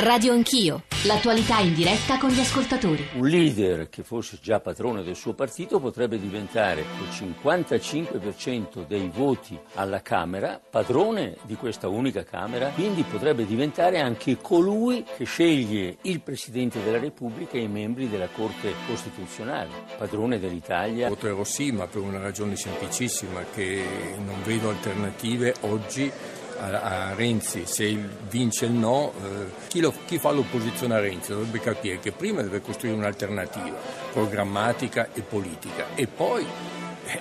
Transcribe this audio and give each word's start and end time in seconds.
Radio 0.00 0.32
Anch'io, 0.32 0.84
l'attualità 1.06 1.58
in 1.58 1.74
diretta 1.74 2.18
con 2.18 2.30
gli 2.30 2.38
ascoltatori. 2.38 3.04
Un 3.14 3.26
leader 3.26 3.88
che 3.88 4.04
fosse 4.04 4.38
già 4.40 4.60
padrone 4.60 5.02
del 5.02 5.16
suo 5.16 5.32
partito 5.32 5.80
potrebbe 5.80 6.20
diventare 6.20 6.84
col 6.96 7.08
55% 7.08 8.86
dei 8.86 9.10
voti 9.12 9.58
alla 9.74 10.00
Camera 10.00 10.60
padrone 10.70 11.38
di 11.42 11.56
questa 11.56 11.88
unica 11.88 12.22
Camera, 12.22 12.68
quindi 12.68 13.02
potrebbe 13.02 13.44
diventare 13.44 13.98
anche 13.98 14.36
colui 14.40 15.04
che 15.16 15.24
sceglie 15.24 15.96
il 16.02 16.20
Presidente 16.20 16.80
della 16.80 17.00
Repubblica 17.00 17.56
e 17.56 17.62
i 17.62 17.68
membri 17.68 18.08
della 18.08 18.28
Corte 18.28 18.74
Costituzionale, 18.86 19.70
padrone 19.96 20.38
dell'Italia. 20.38 21.08
Voterò 21.08 21.42
sì, 21.42 21.72
ma 21.72 21.88
per 21.88 22.02
una 22.02 22.20
ragione 22.20 22.54
semplicissima, 22.54 23.44
che 23.52 23.82
non 24.16 24.44
vedo 24.44 24.68
alternative 24.68 25.56
oggi 25.62 26.12
a, 26.60 27.14
Renzi, 27.14 27.64
se 27.66 27.96
vince 28.28 28.66
il 28.66 28.72
no, 28.72 29.12
eh, 29.22 29.68
chi, 29.68 29.80
lo, 29.80 29.92
chi, 30.06 30.18
fa 30.18 30.30
l'opposizione 30.30 30.94
a 30.94 31.00
Renzi? 31.00 31.32
Dovrebbe 31.32 31.60
capire 31.60 31.98
che 32.00 32.12
prima 32.12 32.42
deve 32.42 32.60
costruire 32.60 32.96
un'alternativa 32.96 33.76
programmatica 34.12 35.08
e 35.12 35.22
politica 35.22 35.86
e 35.94 36.06
poi 36.06 36.46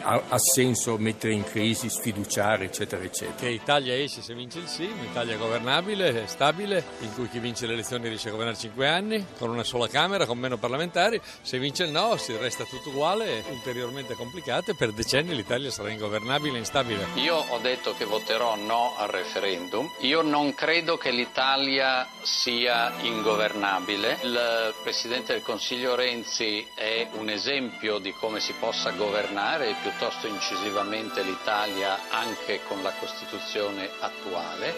ha, 0.02 0.22
ha, 0.30 0.38
senso 0.38 0.98
mettere 0.98 1.34
in 1.34 1.44
crisi, 1.44 1.90
sfiduciare, 1.90 2.66
eccetera, 2.66 3.04
eccetera. 3.04 3.36
Che 3.38 3.50
Italia 3.50 3.96
esce 3.96 4.22
se 4.22 4.34
vince 4.34 4.60
il 4.60 4.68
sì, 4.68 4.86
un'Italia 4.86 5.38
governabile, 5.38 6.28
stabile, 6.28 6.84
in 7.00 7.14
cui 7.14 7.30
chi 7.30 7.40
vince 7.40 7.66
le 7.66 7.74
elezioni 7.74 8.08
riesce 8.08 8.28
a 8.28 8.32
governare 8.32 8.58
5 8.58 8.88
anni, 8.88 9.26
con 9.38 9.50
una 9.50 9.64
sola 9.64 9.88
Camera, 9.88 10.26
con 10.26 10.38
meno 10.38 10.58
parlamentari. 10.58 11.22
Se 11.42 11.58
vince 11.60 11.84
il 11.84 11.92
no, 11.92 12.18
si 12.18 12.36
resta 12.36 12.64
tutto 12.66 12.90
uguale, 12.90 13.44
ulteriormente 13.50 14.14
complicato 14.16 14.72
e 14.72 14.76
per 14.76 14.92
decenni 14.92 15.36
l'Italia 15.36 15.72
sarà 15.72 15.90
ingovernabile 15.90 16.56
e 16.56 16.60
instabile. 16.60 17.08
Io 17.16 17.36
ho 17.36 17.60
detto 17.60 17.94
che 17.96 18.06
voterò 18.06 18.56
no 18.56 18.94
al 18.98 19.10
referendum. 19.10 19.90
Io 20.00 20.22
non 20.22 20.54
credo 20.54 20.98
che 20.98 21.12
l'Italia 21.12 22.08
sia 22.22 22.94
ingovernabile. 23.02 24.18
Il 24.24 24.74
Presidente 24.84 25.34
del 25.34 25.42
Consiglio 25.42 25.96
Renzi 25.96 26.66
è 26.76 27.08
un 27.14 27.30
esempio 27.30 28.00
di 28.00 28.12
come 28.12 28.40
si 28.40 28.54
possa 28.60 28.92
governare 28.92 29.76
piuttosto 29.82 30.28
incisivamente 30.28 31.22
l'Italia 31.24 32.10
anche 32.10 32.62
con 32.68 32.82
la 32.82 32.94
Costituzione 33.00 33.90
attuale. 34.00 34.74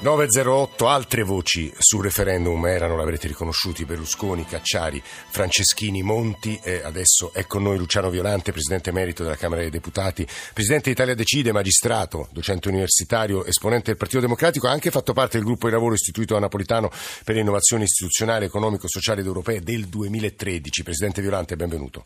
908 0.00 0.88
altre 0.88 1.22
voci 1.22 1.72
sul 1.78 2.02
referendum 2.02 2.66
erano, 2.66 2.96
l'avrete 2.96 3.28
riconosciuti, 3.28 3.84
Berlusconi, 3.84 4.44
Cacciari, 4.44 5.02
Franceschini, 5.02 6.02
Monti 6.02 6.58
e 6.62 6.82
adesso 6.82 7.32
è 7.32 7.46
con 7.46 7.62
noi 7.62 7.78
Luciano 7.78 8.10
Violante, 8.10 8.52
Presidente 8.52 8.90
Emerito 8.90 9.22
della 9.22 9.36
Camera 9.36 9.60
dei 9.60 9.70
Deputati, 9.70 10.26
Presidente 10.52 10.90
Italia 10.90 11.14
Decide, 11.14 11.52
magistrato, 11.52 12.28
docente 12.32 12.68
universitario, 12.68 13.44
esponente 13.44 13.86
del 13.86 13.96
Partito 13.96 14.20
Democratico, 14.20 14.66
ha 14.66 14.72
anche 14.72 14.90
fatto 14.90 15.12
parte 15.12 15.36
del 15.36 15.46
gruppo 15.46 15.68
di 15.68 15.72
lavoro 15.72 15.94
istituito 15.94 16.34
da 16.34 16.40
Napolitano 16.40 16.90
per 17.24 17.36
le 17.36 17.40
innovazioni 17.42 17.84
istituzionali, 17.84 18.46
economico-sociali 18.46 19.20
ed 19.20 19.26
europee 19.26 19.60
del 19.60 19.86
2013. 19.86 20.82
Presidente 20.82 21.20
Violante, 21.22 21.56
benvenuto. 21.56 22.04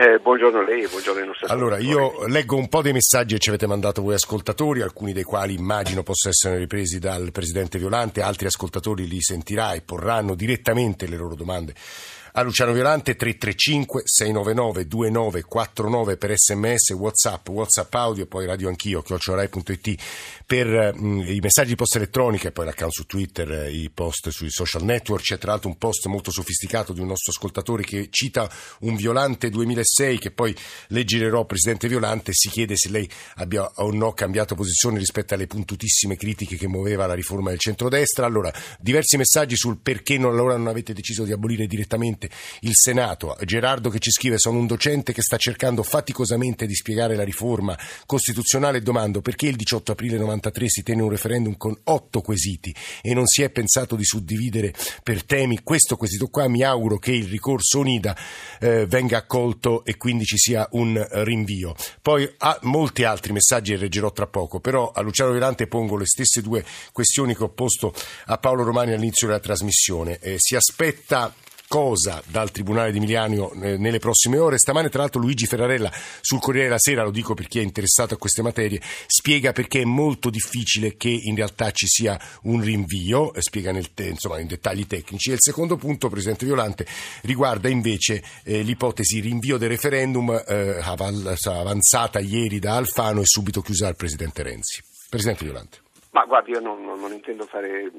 Eh, 0.00 0.20
buongiorno 0.20 0.60
a 0.60 0.62
lei, 0.62 0.86
buongiorno 0.86 1.22
ai 1.22 1.26
nostri 1.26 1.48
Allora, 1.48 1.76
io 1.78 2.24
leggo 2.28 2.54
un 2.54 2.68
po' 2.68 2.82
dei 2.82 2.92
messaggi 2.92 3.34
che 3.34 3.40
ci 3.40 3.48
avete 3.48 3.66
mandato 3.66 4.00
voi 4.00 4.14
ascoltatori, 4.14 4.80
alcuni 4.80 5.12
dei 5.12 5.24
quali 5.24 5.54
immagino 5.54 6.04
possano 6.04 6.32
essere 6.32 6.56
ripresi 6.56 7.00
dal 7.00 7.32
Presidente 7.32 7.78
Violante, 7.78 8.22
altri 8.22 8.46
ascoltatori 8.46 9.08
li 9.08 9.20
sentirà 9.20 9.72
e 9.72 9.80
porranno 9.80 10.36
direttamente 10.36 11.08
le 11.08 11.16
loro 11.16 11.34
domande 11.34 11.74
a 12.38 12.42
Luciano 12.42 12.72
Violante 12.72 13.16
335 13.16 14.02
699 14.04 14.86
2949 14.86 16.16
per 16.16 16.38
sms, 16.38 16.90
whatsapp, 16.90 17.48
whatsapp 17.48 17.92
audio 17.94 18.26
poi 18.26 18.46
radio 18.46 18.68
anch'io, 18.68 19.02
chiocciorai.it 19.02 20.00
per 20.46 20.94
mh, 20.94 21.24
i 21.26 21.40
messaggi 21.40 21.70
di 21.70 21.74
posta 21.74 21.98
elettronica 21.98 22.46
e 22.46 22.52
poi 22.52 22.66
l'account 22.66 22.92
su 22.92 23.06
Twitter, 23.06 23.50
eh, 23.50 23.72
i 23.72 23.90
post 23.90 24.28
sui 24.28 24.50
social 24.50 24.84
network. 24.84 25.24
C'è 25.24 25.36
tra 25.36 25.50
l'altro 25.50 25.68
un 25.68 25.78
post 25.78 26.06
molto 26.06 26.30
sofisticato 26.30 26.92
di 26.92 27.00
un 27.00 27.08
nostro 27.08 27.32
ascoltatore 27.32 27.82
che 27.82 28.06
cita 28.08 28.48
un 28.82 28.94
Violante 28.94 29.50
2006 29.50 30.18
che 30.20 30.30
poi 30.30 30.54
leggerò, 30.88 31.44
Presidente 31.44 31.88
Violante, 31.88 32.30
si 32.34 32.50
chiede 32.50 32.76
se 32.76 32.88
lei 32.88 33.10
abbia 33.34 33.68
o 33.78 33.90
no 33.90 34.12
cambiato 34.12 34.54
posizione 34.54 34.98
rispetto 34.98 35.34
alle 35.34 35.48
puntutissime 35.48 36.16
critiche 36.16 36.56
che 36.56 36.68
muoveva 36.68 37.06
la 37.06 37.14
riforma 37.14 37.50
del 37.50 37.58
centrodestra. 37.58 38.26
Allora, 38.26 38.52
diversi 38.78 39.16
messaggi 39.16 39.56
sul 39.56 39.78
perché 39.78 40.18
non, 40.18 40.34
allora 40.34 40.56
non 40.56 40.68
avete 40.68 40.92
deciso 40.92 41.24
di 41.24 41.32
abolire 41.32 41.66
direttamente 41.66 42.26
il 42.60 42.72
Senato. 42.74 43.36
Gerardo 43.44 43.90
che 43.90 43.98
ci 43.98 44.10
scrive 44.10 44.38
sono 44.38 44.58
un 44.58 44.66
docente 44.66 45.12
che 45.12 45.22
sta 45.22 45.36
cercando 45.36 45.82
faticosamente 45.82 46.66
di 46.66 46.74
spiegare 46.74 47.16
la 47.16 47.24
riforma 47.24 47.78
costituzionale 48.06 48.78
e 48.78 48.82
domando 48.82 49.20
perché 49.20 49.46
il 49.46 49.56
18 49.56 49.92
aprile 49.92 50.18
93 50.18 50.68
si 50.68 50.82
tenne 50.82 51.02
un 51.02 51.10
referendum 51.10 51.56
con 51.56 51.76
otto 51.84 52.20
quesiti 52.20 52.74
e 53.02 53.14
non 53.14 53.26
si 53.26 53.42
è 53.42 53.50
pensato 53.50 53.96
di 53.96 54.04
suddividere 54.04 54.72
per 55.02 55.24
temi 55.24 55.60
questo 55.62 55.96
quesito 55.96 56.28
qua. 56.28 56.48
Mi 56.48 56.62
auguro 56.62 56.98
che 56.98 57.12
il 57.12 57.26
ricorso 57.26 57.80
Unida 57.80 58.16
eh, 58.60 58.86
venga 58.86 59.18
accolto 59.18 59.84
e 59.84 59.96
quindi 59.96 60.24
ci 60.24 60.38
sia 60.38 60.66
un 60.72 61.06
rinvio. 61.10 61.74
Poi 62.00 62.28
ha 62.38 62.58
molti 62.62 63.04
altri 63.04 63.32
messaggi 63.32 63.72
e 63.72 63.76
leggerò 63.76 64.12
tra 64.12 64.26
poco, 64.26 64.60
però 64.60 64.90
a 64.90 65.00
Luciano 65.00 65.32
Velante 65.32 65.66
pongo 65.66 65.96
le 65.96 66.06
stesse 66.06 66.42
due 66.42 66.64
questioni 66.92 67.36
che 67.36 67.44
ho 67.44 67.50
posto 67.50 67.94
a 68.26 68.38
Paolo 68.38 68.62
Romani 68.62 68.92
all'inizio 68.92 69.26
della 69.26 69.40
trasmissione. 69.40 70.18
Eh, 70.20 70.36
si 70.38 70.56
aspetta 70.56 71.34
cosa 71.68 72.22
dal 72.26 72.50
Tribunale 72.50 72.90
di 72.90 72.98
Milano 72.98 73.52
eh, 73.52 73.76
nelle 73.76 73.98
prossime 73.98 74.38
ore. 74.38 74.58
Stamane, 74.58 74.88
tra 74.88 75.02
l'altro, 75.02 75.20
Luigi 75.20 75.46
Ferrarella 75.46 75.90
sul 76.20 76.40
Corriere 76.40 76.68
della 76.68 76.78
Sera, 76.78 77.04
lo 77.04 77.10
dico 77.10 77.34
per 77.34 77.46
chi 77.46 77.58
è 77.58 77.62
interessato 77.62 78.14
a 78.14 78.16
queste 78.16 78.42
materie, 78.42 78.80
spiega 79.06 79.52
perché 79.52 79.82
è 79.82 79.84
molto 79.84 80.30
difficile 80.30 80.96
che 80.96 81.10
in 81.10 81.36
realtà 81.36 81.70
ci 81.70 81.86
sia 81.86 82.18
un 82.44 82.60
rinvio, 82.60 83.34
eh, 83.34 83.42
spiega 83.42 83.70
nel 83.70 83.90
insomma, 83.96 84.40
in 84.40 84.46
dettagli 84.46 84.86
tecnici. 84.86 85.30
E 85.30 85.34
il 85.34 85.42
secondo 85.42 85.76
punto, 85.76 86.08
Presidente 86.08 86.46
Violante, 86.46 86.86
riguarda 87.22 87.68
invece 87.68 88.22
eh, 88.44 88.62
l'ipotesi 88.62 89.20
rinvio 89.20 89.58
del 89.58 89.68
referendum 89.68 90.30
eh, 90.30 90.80
avanzata 90.82 92.18
ieri 92.18 92.58
da 92.58 92.76
Alfano 92.76 93.20
e 93.20 93.26
subito 93.26 93.60
chiusa 93.60 93.84
dal 93.84 93.96
Presidente 93.96 94.42
Renzi. 94.42 94.82
Presidente 95.10 95.44
Violante. 95.44 95.78
Ma 96.10 96.24
guardi, 96.24 96.52
io 96.52 96.60
non, 96.60 96.82
non 96.82 97.12
intendo 97.12 97.44
fare, 97.44 97.90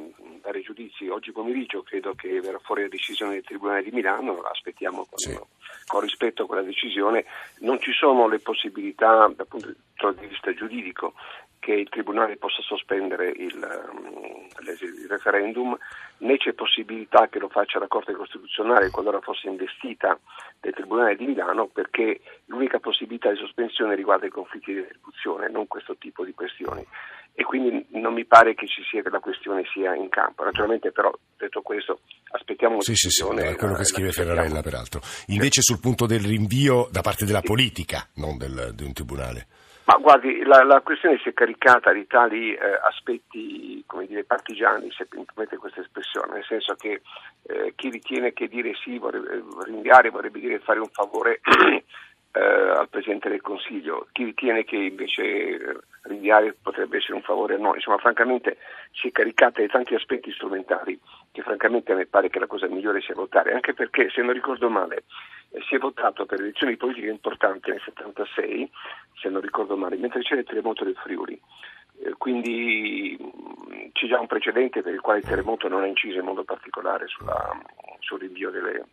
dare 0.49 0.61
giudizi. 0.61 1.07
Oggi 1.07 1.31
pomeriggio 1.31 1.83
credo 1.83 2.13
che 2.15 2.41
verrà 2.41 2.59
fuori 2.59 2.81
la 2.81 2.87
decisione 2.87 3.33
del 3.33 3.43
Tribunale 3.43 3.83
di 3.83 3.91
Milano, 3.91 4.41
la 4.41 4.49
aspettiamo 4.49 5.05
con, 5.05 5.17
sì. 5.17 5.39
con 5.85 6.01
rispetto 6.01 6.43
a 6.43 6.45
quella 6.47 6.63
decisione. 6.63 7.25
Non 7.59 7.79
ci 7.79 7.91
sono 7.91 8.27
le 8.27 8.39
possibilità 8.39 9.31
dal 9.35 9.47
punto 9.47 9.67
di 9.67 10.27
vista 10.27 10.53
giuridico 10.53 11.13
che 11.59 11.73
il 11.73 11.89
Tribunale 11.89 12.37
possa 12.37 12.61
sospendere 12.61 13.29
il, 13.29 13.53
il, 13.53 15.07
referendum, 15.09 15.77
né 16.19 16.37
c'è 16.37 16.53
possibilità 16.53 17.27
che 17.27 17.37
lo 17.37 17.49
faccia 17.49 17.79
la 17.79 17.87
Corte 17.87 18.13
Costituzionale 18.13 18.89
qualora 18.89 19.19
fosse 19.19 19.49
investita 19.49 20.17
del 20.61 20.73
Tribunale 20.73 21.15
di 21.15 21.25
Milano, 21.25 21.67
perché 21.67 22.21
l'unica 22.45 22.79
possibilità 22.79 23.29
di 23.29 23.37
sospensione 23.37 23.95
riguarda 23.95 24.25
i 24.25 24.29
conflitti 24.31 24.73
di 24.73 24.79
retribuzione, 24.79 25.49
non 25.49 25.67
questo 25.67 25.97
tipo 25.97 26.23
di 26.23 26.33
questioni 26.33 26.85
e 27.39 27.45
quindi 27.45 27.85
non 27.91 28.13
mi 28.13 28.25
pare 28.25 28.53
che, 28.53 28.65
sia, 28.67 29.01
che 29.01 29.09
la 29.09 29.21
questione 29.21 29.63
sia 29.71 29.95
in 29.95 30.09
campo. 30.09 30.43
Naturalmente 30.43 30.91
però, 30.91 31.09
detto 31.37 31.61
questo, 31.61 32.01
aspettiamo 32.31 32.81
sì, 32.81 32.95
sì, 32.95 33.09
sì, 33.09 33.23
è 33.23 33.55
quello 33.55 33.75
che 33.75 33.85
scrive 33.85 34.11
Ferrarella 34.11 34.61
peraltro. 34.61 34.99
Invece 35.27 35.61
sul 35.61 35.79
punto 35.79 36.05
del 36.05 36.19
rinvio 36.19 36.89
da 36.91 36.99
parte 36.99 37.23
della 37.23 37.39
politica, 37.39 38.05
non 38.15 38.37
del, 38.37 38.73
di 38.75 38.83
un 38.83 38.91
tribunale. 38.91 39.47
Ma 39.85 39.95
guardi, 40.01 40.43
la, 40.43 40.65
la, 40.65 40.81
questione 40.81 41.17
si 41.23 41.29
è 41.29 41.33
caricata 41.33 41.93
di 41.93 42.05
tali 42.07 42.53
eh, 42.53 42.59
aspetti, 42.83 43.81
come 43.87 44.05
dire, 44.05 44.25
partigiani, 44.25 44.91
se 44.91 45.07
mi 45.11 45.23
permette 45.23 45.55
questa 45.55 45.79
espressione, 45.79 46.33
nel 46.33 46.45
senso 46.45 46.75
che 46.75 47.01
eh, 47.43 47.71
chi 47.77 47.89
ritiene 47.89 48.33
che 48.33 48.49
dire 48.49 48.73
sì 48.83 48.97
vorrebbe 48.97 49.41
rinviare 49.63 50.09
vorrebbe 50.09 50.41
dire 50.41 50.59
fare 50.59 50.79
un 50.79 50.89
favore 50.91 51.39
eh, 52.33 52.78
Presidente 52.89 53.29
del 53.29 53.41
Consiglio, 53.41 54.07
chi 54.11 54.23
ritiene 54.23 54.63
che 54.63 54.75
invece 54.75 55.23
eh, 55.23 55.77
rinviare 56.03 56.55
potrebbe 56.61 56.97
essere 56.97 57.13
un 57.13 57.21
favore 57.21 57.55
a 57.55 57.57
noi, 57.57 57.75
insomma 57.75 57.97
francamente 57.97 58.57
si 58.91 59.07
è 59.07 59.11
caricata 59.11 59.61
di 59.61 59.67
tanti 59.67 59.95
aspetti 59.95 60.31
strumentali 60.31 60.99
che 61.31 61.41
francamente 61.41 61.91
a 61.91 61.95
me 61.95 62.05
pare 62.05 62.29
che 62.29 62.39
la 62.39 62.47
cosa 62.47 62.67
migliore 62.67 63.01
sia 63.01 63.13
votare, 63.13 63.53
anche 63.53 63.73
perché 63.73 64.09
se 64.09 64.21
non 64.21 64.33
ricordo 64.33 64.69
male 64.69 65.03
eh, 65.51 65.61
si 65.67 65.75
è 65.75 65.77
votato 65.77 66.25
per 66.25 66.39
elezioni 66.39 66.77
politiche 66.77 67.07
importanti 67.07 67.69
nel 67.69 67.81
76, 67.83 68.69
se 69.21 69.29
non 69.29 69.41
ricordo 69.41 69.77
male, 69.77 69.97
mentre 69.97 70.21
c'era 70.21 70.41
il 70.41 70.47
terremoto 70.47 70.83
del 70.83 70.95
Friuli. 70.95 71.39
Eh, 72.01 72.13
quindi 72.17 73.17
mh, 73.19 73.91
c'è 73.93 74.07
già 74.07 74.19
un 74.19 74.27
precedente 74.27 74.81
per 74.81 74.93
il 74.93 75.01
quale 75.01 75.19
il 75.19 75.25
terremoto 75.25 75.67
non 75.67 75.83
ha 75.83 75.87
inciso 75.87 76.19
in 76.19 76.25
modo 76.25 76.43
particolare 76.43 77.07
sulla, 77.07 77.51
sul 77.99 78.19
rinvio 78.19 78.49
delle, 78.49 78.85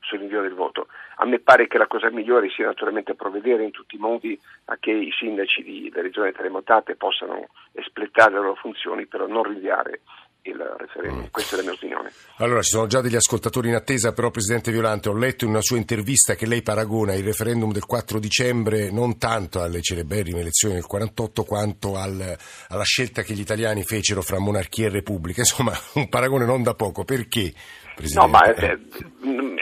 sull'invio 0.00 0.42
del 0.42 0.54
voto. 0.54 0.88
A 1.16 1.26
me 1.26 1.38
pare 1.38 1.66
che 1.66 1.78
la 1.78 1.86
cosa 1.86 2.10
migliore 2.10 2.50
sia 2.50 2.66
naturalmente 2.66 3.14
provvedere 3.14 3.64
in 3.64 3.70
tutti 3.70 3.96
i 3.96 3.98
modi 3.98 4.38
a 4.66 4.76
che 4.78 4.90
i 4.90 5.12
sindaci 5.12 5.62
delle 5.90 6.02
regioni 6.02 6.32
terremotate 6.32 6.96
possano 6.96 7.48
espletare 7.72 8.32
le 8.32 8.40
loro 8.40 8.54
funzioni, 8.54 9.06
però 9.06 9.26
non 9.26 9.44
rinviare 9.44 10.00
il 10.42 10.56
referendum. 10.78 11.22
Mm. 11.24 11.30
Questa 11.30 11.54
è 11.54 11.58
la 11.58 11.64
mia 11.64 11.72
opinione. 11.72 12.12
Allora, 12.36 12.62
ci 12.62 12.70
sono 12.70 12.86
già 12.86 13.00
degli 13.00 13.16
ascoltatori 13.16 13.68
in 13.68 13.74
attesa, 13.74 14.12
però 14.12 14.30
Presidente 14.30 14.70
Violante, 14.70 15.08
ho 15.08 15.16
letto 15.16 15.44
in 15.44 15.50
una 15.50 15.60
sua 15.60 15.76
intervista 15.76 16.34
che 16.34 16.46
lei 16.46 16.62
paragona 16.62 17.14
il 17.14 17.24
referendum 17.24 17.72
del 17.72 17.84
4 17.84 18.18
dicembre 18.18 18.90
non 18.90 19.18
tanto 19.18 19.60
alle 19.60 19.82
celeberrime 19.82 20.40
elezioni 20.40 20.74
del 20.74 20.86
48 20.86 21.44
quanto 21.44 21.96
al, 21.96 22.36
alla 22.68 22.84
scelta 22.84 23.22
che 23.22 23.34
gli 23.34 23.40
italiani 23.40 23.82
fecero 23.84 24.22
fra 24.22 24.38
monarchia 24.38 24.86
e 24.86 24.90
repubblica. 24.90 25.40
Insomma, 25.44 25.72
un 25.94 26.08
paragone 26.08 26.46
non 26.46 26.62
da 26.62 26.74
poco. 26.74 27.04
Perché? 27.04 27.52
Presidente? 27.94 28.26
No, 28.26 28.32
ma 28.32 28.54
eh, 28.54 28.78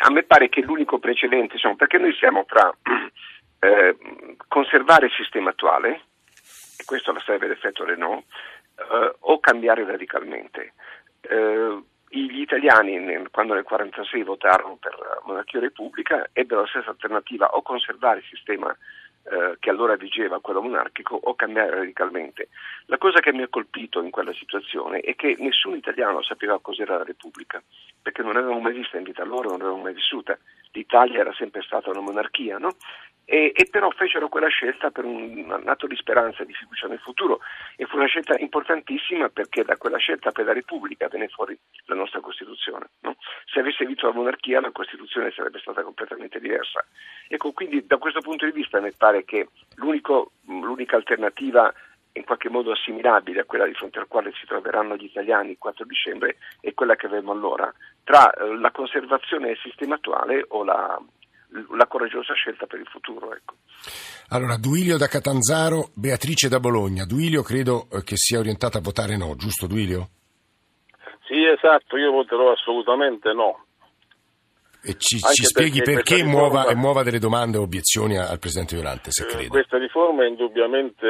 a 0.00 0.10
me 0.10 0.22
pare 0.22 0.48
che 0.48 0.60
l'unico 0.62 0.98
precedente, 0.98 1.54
insomma, 1.54 1.76
perché 1.76 1.98
noi 1.98 2.14
siamo 2.14 2.44
tra 2.44 2.70
eh, 3.60 3.96
conservare 4.48 5.06
il 5.06 5.12
sistema 5.12 5.50
attuale, 5.50 6.02
e 6.78 6.84
questo 6.84 7.12
la 7.12 7.20
sarebbe 7.20 7.48
l'effetto 7.48 7.84
Renault, 7.84 8.24
eh, 8.76 9.14
o 9.18 9.40
cambiare 9.40 9.84
radicalmente. 9.84 10.72
Eh, 11.20 11.82
gli 12.10 12.40
italiani 12.40 12.98
nel, 12.98 13.28
quando 13.30 13.52
nel 13.52 13.66
1946 13.68 14.22
votarono 14.22 14.76
per 14.76 15.20
monarchia 15.24 15.60
repubblica 15.60 16.28
ebbero 16.32 16.62
la 16.62 16.66
stessa 16.66 16.90
alternativa 16.90 17.54
o 17.54 17.62
conservare 17.62 18.20
il 18.20 18.24
sistema 18.30 18.74
eh, 19.30 19.56
che 19.58 19.70
allora 19.70 19.96
vigeva, 19.96 20.40
quello 20.40 20.62
monarchico, 20.62 21.14
o 21.14 21.34
cambiare 21.34 21.70
radicalmente. 21.70 22.48
La 22.86 22.98
cosa 22.98 23.20
che 23.20 23.32
mi 23.32 23.42
ha 23.42 23.48
colpito 23.48 24.00
in 24.02 24.10
quella 24.10 24.32
situazione 24.32 25.00
è 25.00 25.14
che 25.14 25.36
nessun 25.38 25.76
italiano 25.76 26.22
sapeva 26.22 26.60
cos'era 26.60 26.96
la 26.96 27.04
Repubblica, 27.04 27.62
perché 28.00 28.22
non 28.22 28.36
avevamo 28.36 28.60
mai 28.60 28.72
vista 28.72 28.96
in 28.96 29.04
vita 29.04 29.25
loro, 29.25 29.50
non 29.50 29.58
l'avevamo 29.58 29.82
mai 29.82 29.94
vissuta. 29.94 30.38
L'Italia 30.72 31.20
era 31.20 31.32
sempre 31.34 31.62
stata 31.62 31.90
una 31.90 32.00
monarchia, 32.00 32.58
no? 32.58 32.75
e, 33.30 33.52
e, 33.54 33.69
però 33.70 33.90
fecero 33.90 34.30
quella 34.30 34.48
scelta 34.48 34.90
per 34.90 35.04
un, 35.04 35.62
atto 35.66 35.86
di 35.86 35.96
speranza 35.96 36.42
e 36.42 36.46
di 36.46 36.54
fiducia 36.54 36.86
nel 36.86 36.98
futuro 36.98 37.40
e 37.76 37.84
fu 37.84 37.96
una 37.96 38.06
scelta 38.06 38.34
importantissima 38.38 39.28
perché 39.28 39.64
da 39.64 39.76
quella 39.76 39.98
scelta 39.98 40.31
per 40.31 40.46
la 40.46 40.54
Repubblica 40.54 41.08
venne 41.08 41.28
fuori 41.28 41.54
la 41.84 41.94
nostra 41.94 42.20
Costituzione. 42.20 42.88
No? 43.00 43.16
Se 43.44 43.60
avesse 43.60 43.84
vinto 43.84 44.06
la 44.06 44.14
monarchia 44.14 44.62
la 44.62 44.70
Costituzione 44.70 45.31
sarebbe 45.31 45.58
stata 45.58 45.82
completamente 45.82 46.40
diversa. 46.40 46.82
Ecco, 47.28 47.52
quindi 47.52 47.86
da 47.86 47.98
questo 47.98 48.22
punto 48.22 48.46
di 48.46 48.52
vista 48.52 48.81
mi 48.81 48.92
pare 48.92 49.18
che 49.25 49.49
l'unica 49.76 50.97
alternativa 50.97 51.73
in 52.12 52.25
qualche 52.25 52.49
modo 52.49 52.73
assimilabile 52.73 53.41
a 53.41 53.44
quella 53.44 53.67
di 53.67 53.75
fronte 53.75 53.99
al 53.99 54.09
quale 54.09 54.32
si 54.38 54.47
troveranno 54.47 54.97
gli 54.97 55.05
italiani 55.05 55.53
il 55.53 55.59
4 55.59 55.85
dicembre 55.85 56.37
è 56.61 56.75
quella 56.75 56.97
che 56.97 57.06
avevamo 57.06 57.32
allora, 57.32 57.73
tra 58.03 58.31
eh, 58.32 58.56
la 58.56 58.70
conservazione 58.70 59.49
del 59.49 59.59
sistema 59.62 59.94
attuale 59.94 60.44
o 60.49 60.65
la, 60.65 61.00
la 61.76 61.87
coraggiosa 61.87 62.35
scelta 62.35 62.67
per 62.67 62.81
il 62.81 62.87
futuro. 62.87 63.35
Ecco. 63.35 63.55
Allora, 64.31 64.56
Duilio 64.56 64.99
da 64.99 65.06
Catanzaro, 65.06 65.91
Beatrice 65.94 66.49
da 66.49 66.61
Bologna. 66.61 67.05
Duilio 67.05 67.43
credo 67.43 67.87
eh, 67.91 68.03
che 68.03 68.17
sia 68.17 68.38
orientata 68.38 68.79
a 68.79 68.82
votare 68.82 69.17
no, 69.17 69.37
giusto 69.37 69.67
Duilio? 69.67 70.09
Sì, 71.25 71.44
esatto, 71.44 71.97
io 71.97 72.11
voterò 72.11 72.53
assolutamente 72.53 73.32
no. 73.32 73.67
E 74.88 74.96
ci, 74.99 75.19
ci 75.19 75.44
spieghi 75.44 75.82
perché, 75.82 76.14
perché 76.14 76.25
muova, 76.25 76.61
riforma, 76.61 76.81
muova, 76.81 77.02
delle 77.02 77.19
domande 77.19 77.58
o 77.58 77.62
obiezioni 77.62 78.17
al 78.17 78.38
Presidente 78.38 78.75
Violante, 78.75 79.11
se 79.11 79.25
eh, 79.25 79.26
crede. 79.26 79.49
Questa 79.49 79.76
riforma 79.76 80.25
è 80.25 80.29
indubbiamente 80.29 81.06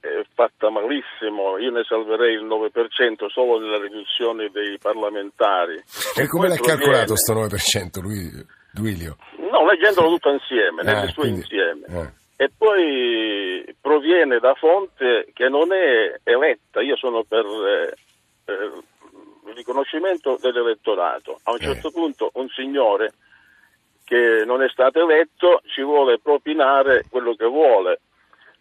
è 0.00 0.24
fatta 0.34 0.70
malissimo, 0.70 1.58
io 1.58 1.70
ne 1.70 1.84
salverei 1.84 2.34
il 2.34 2.44
9% 2.44 3.28
solo 3.28 3.58
nella 3.58 3.78
riduzione 3.78 4.48
dei 4.50 4.78
parlamentari. 4.78 5.82
E 6.16 6.26
come 6.26 6.48
l'ha 6.48 6.56
calcolato 6.56 7.12
questo 7.12 7.34
9% 7.34 8.00
lui? 8.00 8.60
Duilio? 8.72 9.16
No, 9.36 9.66
leggendolo 9.66 10.08
tutto 10.08 10.30
insieme, 10.30 10.82
nelle 10.82 11.08
sue 11.08 11.22
quindi, 11.22 11.40
insieme. 11.40 11.86
Eh. 11.86 12.44
E 12.44 12.50
poi 12.56 13.64
proviene 13.80 14.38
da 14.38 14.54
fonte 14.54 15.28
che 15.32 15.48
non 15.48 15.72
è 15.72 16.18
eletta, 16.24 16.80
io 16.80 16.96
sono 16.96 17.22
per 17.22 17.44
eh, 17.44 17.94
eh, 18.46 18.52
il 18.52 18.84
riconoscimento 19.54 20.38
dell'elettorato. 20.40 21.40
A 21.44 21.52
un 21.52 21.58
eh. 21.60 21.64
certo 21.64 21.90
punto 21.90 22.30
un 22.34 22.48
signore 22.48 23.12
che 24.04 24.44
non 24.44 24.62
è 24.62 24.68
stato 24.68 25.00
eletto 25.00 25.62
ci 25.66 25.82
vuole 25.82 26.18
propinare 26.18 27.04
quello 27.08 27.34
che 27.34 27.46
vuole. 27.46 28.00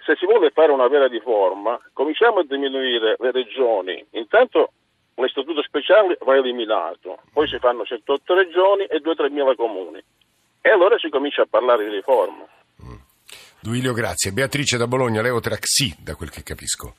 Se 0.05 0.15
si 0.15 0.25
vuole 0.25 0.49
fare 0.49 0.71
una 0.71 0.87
vera 0.87 1.07
riforma, 1.07 1.79
cominciamo 1.93 2.39
a 2.39 2.45
diminuire 2.45 3.15
le 3.19 3.31
regioni. 3.31 4.03
Intanto 4.11 4.71
l'istituto 5.15 5.61
speciale 5.61 6.17
va 6.21 6.35
eliminato, 6.35 7.19
poi 7.31 7.47
si 7.47 7.57
fanno 7.59 7.83
108 7.83 8.33
regioni 8.33 8.85
e 8.85 9.01
2-3 9.01 9.31
mila 9.31 9.55
comuni. 9.55 10.01
E 10.61 10.69
allora 10.69 10.97
si 10.97 11.09
comincia 11.09 11.43
a 11.43 11.47
parlare 11.49 11.83
di 11.85 11.95
riforma. 11.95 12.45
Mm. 12.83 12.95
Duilio, 13.59 13.93
grazie. 13.93 14.31
Beatrice 14.31 14.77
da 14.77 14.87
Bologna, 14.87 15.21
voterà 15.29 15.57
sì, 15.59 15.93
da 15.99 16.15
quel 16.15 16.29
che 16.29 16.43
capisco. 16.43 16.95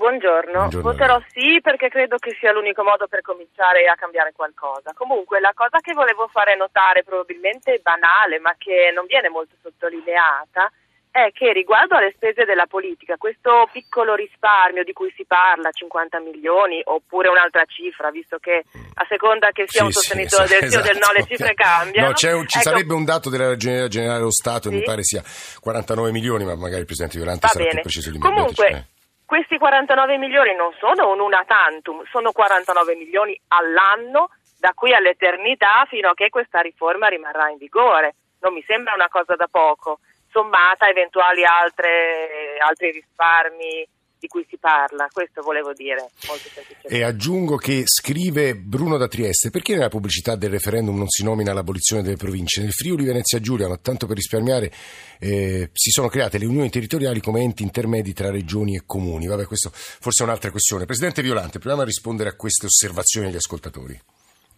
Sì, 0.00 0.06
buongiorno. 0.06 0.52
buongiorno. 0.52 0.80
Voterò 0.80 1.20
sì 1.28 1.60
perché 1.60 1.88
credo 1.88 2.16
che 2.16 2.34
sia 2.40 2.52
l'unico 2.52 2.82
modo 2.82 3.06
per 3.06 3.20
cominciare 3.20 3.84
a 3.84 3.94
cambiare 3.94 4.32
qualcosa. 4.32 4.92
Comunque 4.96 5.40
la 5.40 5.52
cosa 5.54 5.78
che 5.80 5.92
volevo 5.92 6.26
fare 6.28 6.56
notare, 6.56 7.04
probabilmente 7.04 7.80
banale, 7.82 8.38
ma 8.38 8.54
che 8.56 8.90
non 8.94 9.04
viene 9.04 9.28
molto 9.28 9.54
sottolineata, 9.60 10.72
è 11.10 11.32
che 11.32 11.52
riguardo 11.52 11.96
alle 11.96 12.12
spese 12.14 12.44
della 12.44 12.66
politica, 12.66 13.16
questo 13.18 13.68
piccolo 13.72 14.14
risparmio 14.14 14.84
di 14.84 14.92
cui 14.92 15.12
si 15.16 15.24
parla, 15.26 15.70
50 15.70 16.20
milioni, 16.20 16.80
oppure 16.84 17.28
un'altra 17.28 17.64
cifra, 17.66 18.10
visto 18.10 18.38
che 18.38 18.62
a 18.94 19.06
seconda 19.08 19.50
che 19.50 19.64
sia 19.66 19.80
sì, 19.80 19.86
un 19.86 19.92
sostenitore 19.92 20.46
sì, 20.46 20.58
del 20.60 20.70
sì 20.70 20.76
o 20.76 20.82
del 20.82 20.98
no 20.98 21.12
le 21.12 21.26
cifre 21.26 21.52
cambiano. 21.54 22.06
No, 22.06 22.38
un, 22.38 22.46
ci 22.46 22.58
ecco, 22.58 22.70
sarebbe 22.70 22.94
un 22.94 23.04
dato 23.04 23.28
della 23.28 23.48
Ragioneria 23.48 23.88
Generale 23.88 24.18
dello 24.18 24.30
Stato, 24.30 24.70
mi 24.70 24.82
pare 24.82 25.02
sia 25.02 25.20
49 25.60 26.12
milioni, 26.12 26.44
ma 26.44 26.54
magari 26.54 26.80
il 26.80 26.86
Presidente 26.86 27.18
Violante 27.18 27.48
sarà 27.48 27.58
bene. 27.58 27.74
più 27.74 27.82
preciso 27.82 28.10
di 28.12 28.18
me. 28.18 28.28
Comunque, 28.30 28.68
eh. 28.68 28.98
Questi 29.30 29.58
49 29.58 30.18
milioni 30.18 30.56
non 30.56 30.72
sono 30.80 31.12
un 31.12 31.20
una 31.20 31.44
tantum, 31.46 32.02
sono 32.10 32.32
49 32.32 32.96
milioni 32.96 33.40
all'anno 33.46 34.30
da 34.58 34.72
qui 34.74 34.92
all'eternità 34.92 35.86
fino 35.88 36.08
a 36.10 36.14
che 36.14 36.30
questa 36.30 36.58
riforma 36.58 37.06
rimarrà 37.06 37.48
in 37.48 37.56
vigore. 37.56 38.16
Non 38.40 38.52
mi 38.52 38.64
sembra 38.66 38.92
una 38.94 39.06
cosa 39.08 39.36
da 39.36 39.46
poco 39.48 40.00
sommata 40.32 40.86
a 40.86 40.88
eventuali 40.88 41.44
altre, 41.44 42.56
altri 42.58 42.90
risparmi 42.90 43.88
di 44.20 44.28
cui 44.28 44.46
si 44.48 44.58
parla, 44.58 45.08
questo 45.10 45.40
volevo 45.42 45.72
dire 45.72 46.10
molto. 46.28 46.48
E 46.82 47.02
aggiungo 47.02 47.56
che 47.56 47.84
scrive 47.86 48.54
Bruno 48.54 48.98
da 48.98 49.08
Trieste, 49.08 49.50
perché 49.50 49.74
nella 49.74 49.88
pubblicità 49.88 50.36
del 50.36 50.50
referendum 50.50 50.96
non 50.96 51.08
si 51.08 51.24
nomina 51.24 51.52
l'abolizione 51.52 52.02
delle 52.02 52.16
province? 52.16 52.60
Nel 52.60 52.72
Friuli 52.72 53.04
Venezia 53.04 53.40
Giulia, 53.40 53.68
ma 53.68 53.78
tanto 53.78 54.06
per 54.06 54.16
risparmiare, 54.16 54.70
eh, 55.18 55.70
si 55.72 55.90
sono 55.90 56.08
create 56.08 56.38
le 56.38 56.44
unioni 56.44 56.68
territoriali 56.68 57.20
come 57.20 57.40
enti 57.40 57.62
intermedi 57.62 58.12
tra 58.12 58.30
regioni 58.30 58.76
e 58.76 58.82
comuni. 58.84 59.26
Vabbè, 59.26 59.46
questo 59.46 59.70
forse 59.72 60.22
è 60.22 60.26
un'altra 60.26 60.50
questione. 60.50 60.84
Presidente 60.84 61.22
Violante, 61.22 61.58
proviamo 61.58 61.82
a 61.82 61.86
rispondere 61.86 62.28
a 62.28 62.34
queste 62.34 62.66
osservazioni 62.66 63.26
degli 63.26 63.36
ascoltatori. 63.36 64.00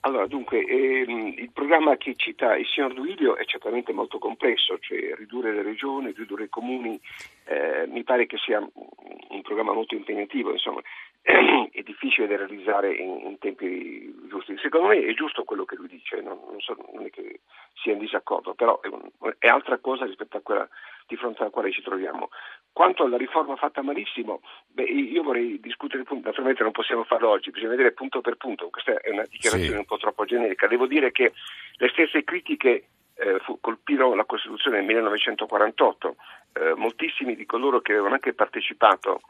Allora, 0.05 0.27
dunque, 0.27 0.65
ehm, 0.65 1.35
il 1.37 1.51
programma 1.53 1.97
che 1.97 2.15
cita 2.17 2.57
il 2.57 2.67
signor 2.67 2.93
Duilio 2.93 3.37
è 3.37 3.45
certamente 3.45 3.93
molto 3.93 4.19
complesso, 4.19 4.77
cioè 4.81 5.15
ridurre 5.15 5.53
le 5.53 5.63
regioni, 5.63 6.13
ridurre 6.13 6.45
i 6.45 6.49
comuni, 6.49 6.99
eh, 7.45 7.87
mi 7.87 8.03
pare 8.03 8.27
che 8.27 8.37
sia 8.39 8.59
un 8.59 9.43
programma 9.43 9.73
molto 9.73 9.95
impegnativo, 9.95 10.51
insomma, 10.51 10.81
è 11.23 11.83
difficile 11.83 12.27
da 12.27 12.37
realizzare 12.37 12.95
in, 12.95 13.21
in, 13.27 13.39
tempi 13.39 14.13
giusti. 14.29 14.57
Secondo 14.59 14.89
me 14.89 15.05
è 15.05 15.15
giusto 15.15 15.45
quello 15.45 15.65
che 15.65 15.77
lui 15.77 15.87
dice, 15.87 16.21
non, 16.21 16.39
non, 16.51 16.61
so, 16.61 16.77
non 16.93 17.07
è 17.07 17.11
che 17.11 17.41
sia 17.81 17.93
in 17.93 17.99
disaccordo, 17.99 18.55
però 18.55 18.81
è, 18.81 18.89
un, 18.89 19.09
è 19.39 19.47
altra 19.47 19.79
cosa 19.79 20.05
rispetto 20.05 20.37
a 20.37 20.41
quella 20.41 20.69
di 21.07 21.17
fronte 21.17 21.43
alla 21.43 21.51
quale 21.51 21.71
ci 21.71 21.83
troviamo. 21.83 22.31
Quanto 22.73 23.05
alla 23.05 23.17
riforma 23.17 23.55
fatta 23.55 23.83
malissimo, 23.83 24.41
beh, 24.69 24.83
io 24.83 25.23
vorrei 25.23 25.61
discutere, 25.61 26.03
naturalmente 26.09 26.65
non 26.65 26.73
possiamo 26.73 27.05
farlo 27.05 27.29
oggi, 27.29 27.51
bisogna 27.51 27.71
vedere 27.71 27.93
punto 27.93 28.21
per 28.21 28.37
punto, 28.37 28.69
questa 28.71 28.99
è 28.99 29.11
una 29.11 29.27
dichiarazione 29.29 29.75
sì. 29.75 29.79
un 29.79 29.85
po' 29.85 29.99
troppo 29.99 30.25
generica. 30.25 30.67
Devo 30.67 30.87
dire 30.87 31.13
che 31.13 31.33
le 31.77 31.89
stesse 31.91 32.25
critiche 32.25 32.87
eh, 33.15 33.41
colpirono 33.61 34.15
la 34.17 34.25
Costituzione 34.25 34.79
nel 34.79 34.87
1948, 34.87 36.17
eh, 36.55 36.75
moltissimi 36.75 37.37
di 37.37 37.47
coloro 37.47 37.81
che 37.81 37.93
avevano 37.93 38.15
anche 38.15 38.33
partecipato 38.33 39.21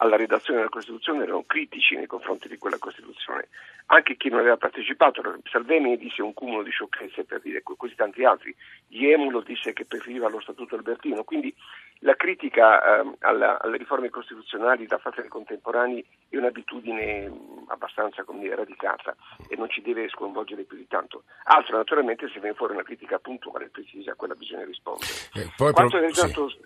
alla 0.00 0.16
redazione 0.16 0.58
della 0.58 0.70
Costituzione 0.70 1.22
erano 1.22 1.44
critici 1.46 1.94
nei 1.94 2.06
confronti 2.06 2.48
di 2.48 2.58
quella 2.58 2.78
Costituzione. 2.78 3.48
Anche 3.86 4.16
chi 4.16 4.28
non 4.28 4.38
aveva 4.40 4.56
partecipato, 4.56 5.20
Salvini 5.50 5.98
disse 5.98 6.22
un 6.22 6.32
cumulo 6.32 6.62
di 6.62 6.70
sciocchezze 6.70 7.24
per 7.24 7.40
dire 7.40 7.62
così 7.62 7.94
tanti 7.96 8.24
altri, 8.24 8.54
Iemulo 8.88 9.40
disse 9.40 9.72
che 9.72 9.84
preferiva 9.84 10.28
lo 10.28 10.40
Statuto 10.40 10.76
Albertino, 10.76 11.24
quindi 11.24 11.54
la 12.02 12.14
critica 12.14 13.00
eh, 13.00 13.12
alla, 13.20 13.60
alle 13.60 13.76
riforme 13.76 14.08
costituzionali 14.08 14.86
da 14.86 14.98
parte 14.98 15.20
dei 15.20 15.28
contemporanei 15.28 16.04
è 16.28 16.36
un'abitudine 16.36 17.28
mm, 17.28 17.64
abbastanza 17.66 18.24
dire, 18.38 18.54
radicata 18.54 19.14
e 19.48 19.56
non 19.56 19.68
ci 19.68 19.82
deve 19.82 20.08
sconvolgere 20.08 20.62
più 20.62 20.76
di 20.76 20.86
tanto. 20.86 21.24
Altro 21.44 21.76
naturalmente 21.76 22.28
se 22.28 22.40
viene 22.40 22.54
fuori 22.54 22.72
una 22.72 22.84
critica 22.84 23.18
puntuale 23.18 23.66
e 23.66 23.68
precisa 23.68 24.12
a 24.12 24.14
quella 24.14 24.34
bisogna 24.34 24.64
rispondere. 24.64 25.12
Eh, 25.34 25.52
poi, 25.56 25.72
Quanto 25.72 25.98
pro... 25.98 26.48
sì. 26.48 26.58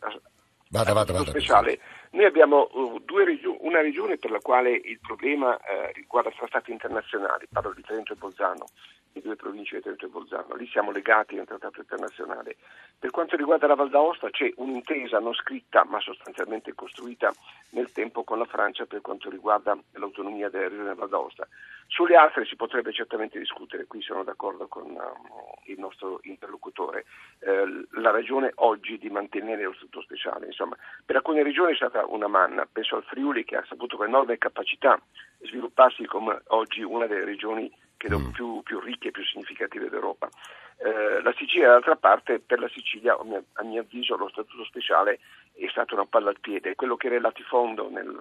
Vada, 0.74 0.92
vada, 0.92 1.12
vada, 1.12 1.30
speciale, 1.30 1.78
Noi 2.10 2.24
abbiamo 2.24 2.68
uh, 2.72 3.00
regio- 3.24 3.56
una 3.60 3.80
regione 3.80 4.16
per 4.16 4.32
la 4.32 4.40
quale 4.40 4.72
il 4.72 4.98
problema 4.98 5.54
uh, 5.54 5.92
riguarda 5.92 6.32
trattati 6.36 6.72
internazionali, 6.72 7.46
parlo 7.48 7.72
di 7.72 7.82
Trento 7.82 8.12
e 8.12 8.16
Bolzano, 8.16 8.66
le 9.14 9.20
due 9.20 9.36
province 9.36 9.76
di 9.76 9.82
Trento 9.82 10.06
e 10.06 10.08
Bolzano, 10.08 10.56
lì 10.56 10.66
siamo 10.66 10.90
legati 10.90 11.36
a 11.36 11.40
un 11.40 11.46
trattato 11.46 11.80
internazionale. 11.80 12.56
Per 12.98 13.10
quanto 13.10 13.36
riguarda 13.36 13.68
la 13.68 13.76
Val 13.76 13.88
d'Aosta 13.88 14.28
c'è 14.30 14.52
un'intesa 14.56 15.20
non 15.20 15.34
scritta 15.34 15.84
ma 15.84 16.00
sostanzialmente 16.00 16.74
costruita 16.74 17.32
nel 17.70 17.92
tempo 17.92 18.24
con 18.24 18.38
la 18.38 18.44
Francia 18.44 18.86
per 18.86 19.00
quanto 19.02 19.30
riguarda 19.30 19.78
l'autonomia 19.92 20.48
della 20.48 20.68
regione 20.68 20.94
Val 20.94 21.08
d'Aosta. 21.08 21.46
Sulle 21.86 22.16
altre 22.16 22.44
si 22.44 22.56
potrebbe 22.56 22.92
certamente 22.92 23.38
discutere, 23.38 23.86
qui 23.86 24.02
sono 24.02 24.24
d'accordo 24.24 24.66
con 24.66 24.90
uh, 24.90 25.70
il 25.70 25.78
nostro 25.78 26.18
interlocutore, 26.22 27.04
eh, 27.40 27.86
la 28.00 28.10
ragione 28.10 28.52
oggi 28.56 28.98
di 28.98 29.10
mantenere 29.10 29.64
lo 29.64 29.74
statuto 29.74 30.00
speciale. 30.00 30.46
Insomma, 30.46 30.76
per 31.04 31.16
alcune 31.16 31.42
regioni 31.42 31.72
è 31.72 31.76
stata 31.76 32.04
una 32.06 32.26
manna, 32.26 32.66
penso 32.70 32.96
al 32.96 33.04
Friuli 33.04 33.44
che 33.44 33.56
ha 33.56 33.64
saputo 33.68 33.96
con 33.96 34.06
enorme 34.06 34.38
capacità 34.38 34.98
svilupparsi 35.40 36.06
come 36.06 36.40
oggi 36.48 36.82
una 36.82 37.06
delle 37.06 37.24
regioni 37.24 37.70
credo 38.04 38.18
mm. 38.18 38.30
più, 38.30 38.62
più, 38.62 38.80
ricche 38.80 39.08
e 39.08 39.10
più 39.10 39.24
significative 39.24 39.88
d'Europa. 39.88 40.28
Eh, 40.76 41.22
la 41.22 41.32
Sicilia, 41.36 41.68
d'altra 41.68 41.96
parte, 41.96 42.38
per 42.38 42.58
la 42.58 42.68
Sicilia, 42.68 43.16
a 43.16 43.62
mio 43.62 43.80
avviso, 43.80 44.16
lo 44.16 44.28
statuto 44.28 44.64
speciale 44.64 45.20
è 45.54 45.66
stato 45.70 45.94
una 45.94 46.04
palla 46.04 46.28
al 46.28 46.40
piede. 46.40 46.74
Quello 46.74 46.96
che 46.96 47.06
era 47.06 47.16
il 47.16 47.22
latifondo 47.22 47.88
nel, 47.88 48.14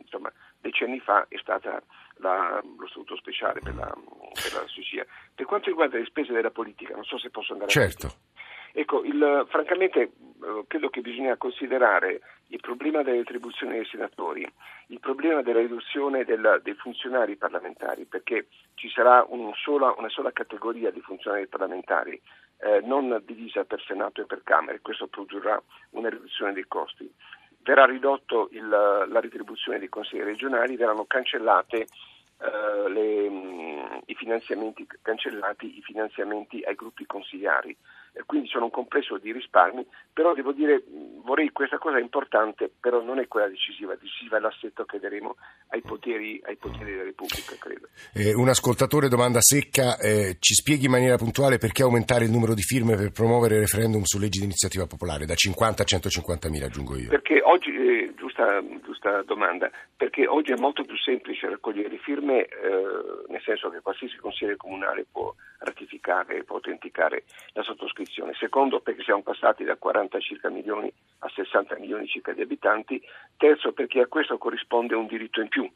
insomma, 0.00 0.32
decenni 0.60 0.98
fa 0.98 1.26
è 1.28 1.38
stato 1.38 1.70
lo 2.18 2.86
statuto 2.88 3.16
speciale 3.16 3.60
per 3.60 3.74
la, 3.74 3.86
per 3.86 4.52
la, 4.54 4.66
Sicilia. 4.66 5.06
Per 5.34 5.46
quanto 5.46 5.68
riguarda 5.68 5.98
le 5.98 6.06
spese 6.06 6.32
della 6.32 6.50
politica, 6.50 6.94
non 6.94 7.04
so 7.04 7.18
se 7.18 7.30
posso 7.30 7.52
andare 7.52 7.70
certo. 7.70 8.06
avanti. 8.06 8.24
Ecco, 8.78 9.02
il, 9.04 9.46
francamente 9.48 10.00
eh, 10.02 10.10
credo 10.68 10.90
che 10.90 11.00
bisogna 11.00 11.34
considerare 11.38 12.20
il 12.48 12.60
problema 12.60 13.02
delle 13.02 13.16
retribuzioni 13.16 13.72
dei 13.72 13.86
senatori, 13.86 14.46
il 14.88 15.00
problema 15.00 15.40
della 15.40 15.60
riduzione 15.60 16.24
del, 16.24 16.60
dei 16.62 16.74
funzionari 16.74 17.36
parlamentari, 17.36 18.04
perché 18.04 18.48
ci 18.74 18.90
sarà 18.90 19.24
un 19.30 19.50
sola, 19.54 19.94
una 19.96 20.10
sola 20.10 20.30
categoria 20.30 20.90
di 20.90 21.00
funzionari 21.00 21.46
parlamentari, 21.46 22.20
eh, 22.58 22.82
non 22.84 23.22
divisa 23.24 23.64
per 23.64 23.80
Senato 23.80 24.20
e 24.20 24.26
per 24.26 24.42
Camere, 24.44 24.82
questo 24.82 25.06
produrrà 25.06 25.58
una 25.92 26.10
riduzione 26.10 26.52
dei 26.52 26.66
costi. 26.68 27.10
Verrà 27.62 27.86
ridotto 27.86 28.50
il, 28.52 28.68
la 28.68 29.20
retribuzione 29.20 29.78
dei 29.78 29.88
consigli 29.88 30.20
regionali, 30.20 30.76
verranno 30.76 31.06
cancellate 31.06 31.86
Uh, 32.38 32.86
le, 32.88 33.26
um, 33.28 34.02
i 34.04 34.14
finanziamenti 34.14 34.86
cancellati 35.00 35.78
i 35.78 35.80
finanziamenti 35.80 36.60
ai 36.60 36.74
gruppi 36.74 37.06
consigliari 37.06 37.74
quindi 38.24 38.48
sono 38.48 38.64
un 38.64 38.70
complesso 38.70 39.18
di 39.18 39.32
risparmi, 39.32 39.86
però 40.12 40.34
devo 40.34 40.52
dire, 40.52 40.82
vorrei 41.22 41.50
questa 41.50 41.78
cosa 41.78 41.98
importante, 41.98 42.70
però 42.80 43.02
non 43.02 43.18
è 43.18 43.28
quella 43.28 43.48
decisiva, 43.48 43.94
decisiva 43.94 44.38
è 44.38 44.40
l'assetto 44.40 44.84
che 44.84 44.98
daremo 44.98 45.36
ai 45.68 45.82
poteri, 45.82 46.40
ai 46.46 46.56
poteri 46.56 46.92
della 46.92 47.04
Repubblica, 47.04 47.54
credo. 47.58 47.88
Eh, 48.14 48.34
un 48.34 48.48
ascoltatore 48.48 49.08
domanda 49.08 49.40
secca, 49.40 49.98
eh, 49.98 50.36
ci 50.38 50.54
spieghi 50.54 50.86
in 50.86 50.92
maniera 50.92 51.16
puntuale 51.16 51.58
perché 51.58 51.82
aumentare 51.82 52.24
il 52.24 52.30
numero 52.30 52.54
di 52.54 52.62
firme 52.62 52.96
per 52.96 53.12
promuovere 53.12 53.56
il 53.56 53.60
referendum 53.60 54.02
su 54.04 54.18
leggi 54.18 54.38
di 54.38 54.44
iniziativa 54.44 54.86
popolare, 54.86 55.26
da 55.26 55.34
50 55.34 55.82
a 55.82 55.84
150 55.84 56.48
mila 56.48 56.66
aggiungo 56.66 56.96
io. 56.96 57.08
Perché 57.08 57.42
oggi, 57.42 57.70
eh, 57.70 58.14
giusta, 58.36 58.62
giusta, 58.82 59.22
domanda, 59.22 59.70
perché 59.96 60.26
oggi 60.26 60.52
è 60.52 60.56
molto 60.56 60.84
più 60.84 60.96
semplice 60.96 61.48
raccogliere 61.48 61.96
firme, 61.96 62.44
eh, 62.44 63.24
nel 63.28 63.40
senso 63.42 63.70
che 63.70 63.80
qualsiasi 63.80 64.16
consigliere 64.18 64.56
comunale 64.56 65.06
può 65.10 65.34
ratificare, 65.60 66.44
può 66.44 66.56
autenticare 66.56 67.24
la 67.54 67.62
sottoscrizione. 67.62 68.34
Secondo, 68.34 68.80
perché 68.80 69.02
siamo 69.02 69.22
passati 69.22 69.64
da 69.64 69.76
40 69.76 70.20
circa 70.20 70.50
milioni 70.50 70.92
a 71.20 71.28
60 71.28 71.78
milioni 71.78 72.06
circa 72.06 72.32
di 72.32 72.42
abitanti. 72.42 73.02
Terzo, 73.36 73.72
perché 73.72 74.00
a 74.00 74.06
questo 74.06 74.36
corrisponde 74.36 74.94
un 74.94 75.06
diritto 75.06 75.40
in 75.40 75.48
più, 75.48 75.68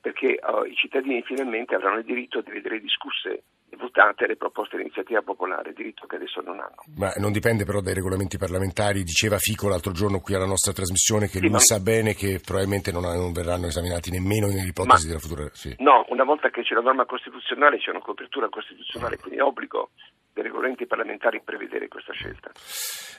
perché 0.00 0.40
uh, 0.42 0.64
i 0.64 0.74
cittadini 0.74 1.22
finalmente 1.22 1.74
avranno 1.74 1.98
il 1.98 2.04
diritto 2.04 2.40
di 2.40 2.50
vedere 2.50 2.80
discusse 2.80 3.42
votate 3.76 4.26
le 4.26 4.36
proposte 4.36 4.76
di 4.76 4.82
iniziativa 4.82 5.22
popolare, 5.22 5.72
diritto 5.72 6.06
che 6.06 6.16
adesso 6.16 6.40
non 6.40 6.60
hanno. 6.60 6.82
Ma 6.96 7.12
non 7.16 7.32
dipende 7.32 7.64
però 7.64 7.80
dai 7.80 7.94
regolamenti 7.94 8.38
parlamentari, 8.38 9.02
diceva 9.02 9.38
Fico 9.38 9.68
l'altro 9.68 9.92
giorno 9.92 10.20
qui 10.20 10.34
alla 10.34 10.46
nostra 10.46 10.72
trasmissione 10.72 11.26
che 11.26 11.38
sì, 11.38 11.40
lui 11.40 11.50
ma... 11.50 11.58
sa 11.58 11.80
bene 11.80 12.14
che 12.14 12.40
probabilmente 12.44 12.92
non, 12.92 13.02
non, 13.02 13.32
verranno 13.32 13.66
esaminati 13.66 14.10
nemmeno 14.10 14.46
nell'ipotesi 14.46 15.06
ma... 15.06 15.08
della 15.08 15.20
futura... 15.20 15.48
Sì. 15.52 15.74
No, 15.78 16.04
una 16.08 16.24
volta 16.24 16.50
che 16.50 16.62
c'è 16.62 16.74
la 16.74 16.80
norma 16.80 17.04
costituzionale 17.04 17.78
c'è 17.78 17.90
una 17.90 18.00
copertura 18.00 18.48
costituzionale, 18.48 19.18
quindi 19.18 19.38
è 19.38 19.42
obbligo 19.42 19.90
dei 20.32 20.44
regolamenti 20.44 20.86
parlamentari 20.86 21.42
prevedere 21.42 21.88
questa 21.88 22.12
scelta. 22.12 22.50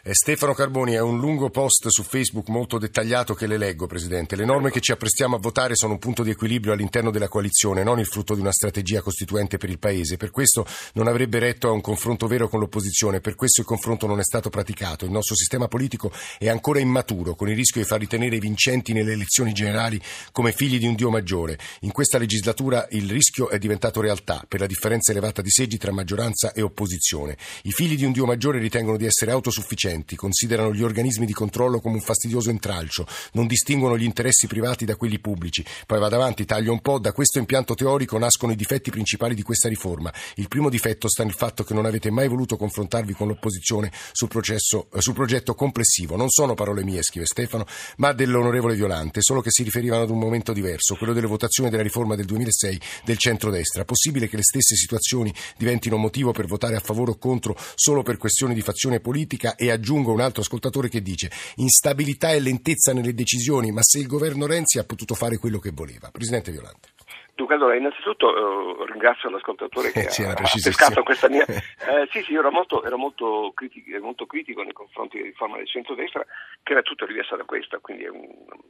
Eh, 0.03 0.13
Stefano 0.13 0.53
Carboni, 0.53 0.94
è 0.94 1.01
un 1.01 1.20
lungo 1.20 1.50
post 1.50 1.88
su 1.89 2.03
Facebook 2.03 2.48
molto 2.48 2.77
dettagliato 2.77 3.34
che 3.34 3.46
le 3.46 3.58
leggo, 3.58 3.86
Presidente. 3.86 4.36
Le 4.36 4.46
norme 4.46 4.72
che 4.72 4.80
ci 4.80 4.91
apprestiamo 4.91 5.36
a 5.36 5.39
votare 5.39 5.75
sono 5.75 5.94
un 5.94 6.00
punto 6.00 6.24
di 6.24 6.32
equilibrio 6.32 6.74
all'interno 6.74 7.12
della 7.12 7.27
coalizione, 7.27 7.84
non 7.84 8.00
il 8.00 8.08
frutto 8.08 8.34
di 8.34 8.41
una 8.41 8.51
strategia 8.51 9.01
costituente 9.01 9.58
per 9.58 9.70
il 9.70 9.77
Paese. 9.77 10.18
Per 10.18 10.32
questo 10.32 10.65
non 10.94 11.08
avrebbe 11.08 11.39
retto 11.39 11.68
a 11.68 11.72
un 11.72 11.82
confronto 11.82 12.27
vero 12.27 12.48
con 12.48 12.60
l'opposizione, 12.60 13.20
per 13.20 13.36
questo 13.36 13.62
il 13.62 13.68
confronto 13.68 14.08
non 14.08 14.20
è 14.20 14.24
stato 14.24 14.50
praticato. 14.50 15.06
Il 15.06 15.12
nostro 15.12 15.36
sistema 15.36 15.68
politico 15.68 16.12
è 16.39 16.50
ancora 16.50 16.80
immaturo, 16.80 17.36
con 17.36 17.50
il 17.50 17.56
rischio 17.56 17.82
di 17.82 17.88
far 17.88 18.00
ritenere 18.00 18.38
i 18.38 18.39
vincenti 18.39 18.94
nelle 18.94 19.12
elezioni 19.12 19.51
generali 19.51 20.01
come 20.32 20.53
figli 20.53 20.80
di 20.80 20.88
un 20.88 20.96
Dio 20.96 21.10
maggiore. 21.10 21.60
In 21.82 21.91
questa 21.91 22.18
legislatura 22.18 22.88
il 22.91 23.10
rischio 23.10 23.50
è 23.50 23.60
diventato 23.60 24.01
realtà, 24.01 24.44
per 24.48 24.62
la 24.62 24.65
differenza 24.65 25.12
elevata 25.12 25.41
di 25.41 25.50
seggi 25.51 25.77
tra 25.77 25.91
maggioranza 25.91 26.53
e 26.53 26.62
opposizione 26.62 27.00
opposizione. 27.01 27.36
I 27.63 27.72
figli 27.72 27.98
di 27.98 28.05
un 28.05 28.12
Dio 28.12 28.25
maggiore 28.25 28.60
ritengono 28.60 28.98
di 28.98 29.05
essere 29.05 29.31
autosufficienti, 29.31 30.15
considerano 30.15 30.74
gli 30.74 30.84
organismi 30.84 31.25
di 31.25 31.34
controllo 31.34 31.79
come 31.79 31.96
un 31.96 32.01
fastidioso 32.01 32.51
intralcio, 32.51 33.08
non 33.34 33.48
distinguono 33.48 33.98
gli 33.98 34.03
interessi 34.03 34.48
privati 34.48 34.86
da 34.86 34.96
quelli 34.96 35.20
pubblici. 35.20 35.65
Poi 35.86 36.00
vado 36.00 36.15
avanti, 36.15 36.46
taglio 36.46 36.72
un 36.72 36.79
po', 36.79 37.00
da 37.00 37.12
questo 37.12 37.39
impianto 37.39 37.74
teorico 37.74 38.17
nascono 38.17 38.51
i 38.51 38.55
difetti 38.55 38.91
principali 38.91 39.34
di 39.34 39.41
questa 39.41 39.67
riforma. 39.67 40.13
Il 40.36 40.48
primo 40.48 40.70
difetto 40.70 41.10
sta 41.10 41.24
nel 41.24 41.34
fatto 41.34 41.63
che 41.63 41.74
non 41.74 41.86
avete 41.86 42.12
mai 42.12 42.27
voluto 42.27 42.55
confrontarvi 42.55 43.13
con 43.13 43.27
l'opposizione 43.27 43.91
sul, 44.12 44.27
processo, 44.27 44.88
eh, 44.93 45.01
sul 45.01 45.13
progetto 45.13 45.55
complessivo. 45.55 46.15
Non 46.15 46.29
sono 46.29 46.53
parole 46.53 46.84
mie, 46.84 47.01
scrive 47.01 47.25
Stefano, 47.25 47.65
ma 47.98 48.13
dell'onorevole 48.13 48.75
Violante, 48.75 49.22
solo 49.22 49.41
che 49.41 49.50
si 49.51 49.63
riferivano 49.63 50.03
ad 50.03 50.10
un 50.10 50.20
momento 50.20 50.53
diverso, 50.53 50.96
quello 50.96 51.13
delle 51.13 51.27
votazioni 51.27 51.70
della 51.70 51.84
riforma 51.84 52.15
del 52.15 52.25
2006 52.25 52.79
del 53.05 53.17
centrodestra. 53.17 53.86
Possibile 53.86 54.27
che 54.27 54.38
le 54.38 54.43
stesse 54.43 54.75
situazioni 54.75 55.34
diventino 55.58 55.98
motivo 55.98 56.31
per 56.31 56.46
votare 56.46 56.75
a 56.75 56.79
favore 56.79 56.91
favore 56.92 57.12
o 57.12 57.18
contro 57.18 57.56
solo 57.58 58.04
per 58.04 58.18
questioni 58.18 58.54
di 58.54 58.62
fazione 58.62 59.00
politica 59.00 59.56
e 59.56 59.72
aggiungo 59.72 60.12
un 60.12 60.22
altro 60.22 60.42
ascoltatore 60.42 60.90
che 60.90 61.02
dice 61.02 61.30
instabilità 61.56 62.32
e 62.32 62.40
lentezza 62.40 62.94
nelle 62.94 63.14
decisioni, 63.14 63.72
ma 63.72 63.82
se 63.82 64.00
il 64.00 64.08
governo 64.08 64.46
Renzi 64.46 64.80
ha 64.80 64.86
potuto 64.86 65.16
fare 65.16 65.38
quello 65.38 65.60
che 65.60 65.72
voleva. 65.74 66.10
Presidente 66.12 66.52
Violante. 66.52 66.90
Dunque, 67.34 67.56
allora, 67.56 67.76
innanzitutto 67.76 68.30
eh, 68.30 68.86
ringrazio 68.86 69.30
l'ascoltatore 69.30 69.90
che 69.94 70.02
eh, 70.02 70.26
ha, 70.26 70.32
ha 70.32 70.36
pescato 70.36 71.04
questa 71.04 71.28
mia... 71.28 71.46
Eh, 71.92 72.08
sì, 72.12 72.22
sì, 72.22 72.34
io 72.34 72.40
ero 72.40 72.52
molto, 72.52 72.84
ero 72.84 72.98
molto, 72.98 73.52
critico, 73.56 74.00
molto, 74.00 74.26
critico, 74.26 74.62
nei 74.62 74.72
confronti 74.72 75.18
della 75.18 75.30
riforma 75.30 75.58
del 75.58 75.68
centro-destra, 75.68 76.24
che 76.62 76.72
era 76.74 76.82
tutto 76.84 77.06
diversa 77.06 77.36
da 77.36 77.44
questa, 77.44 77.80
quindi 77.80 78.06
un, 78.06 78.22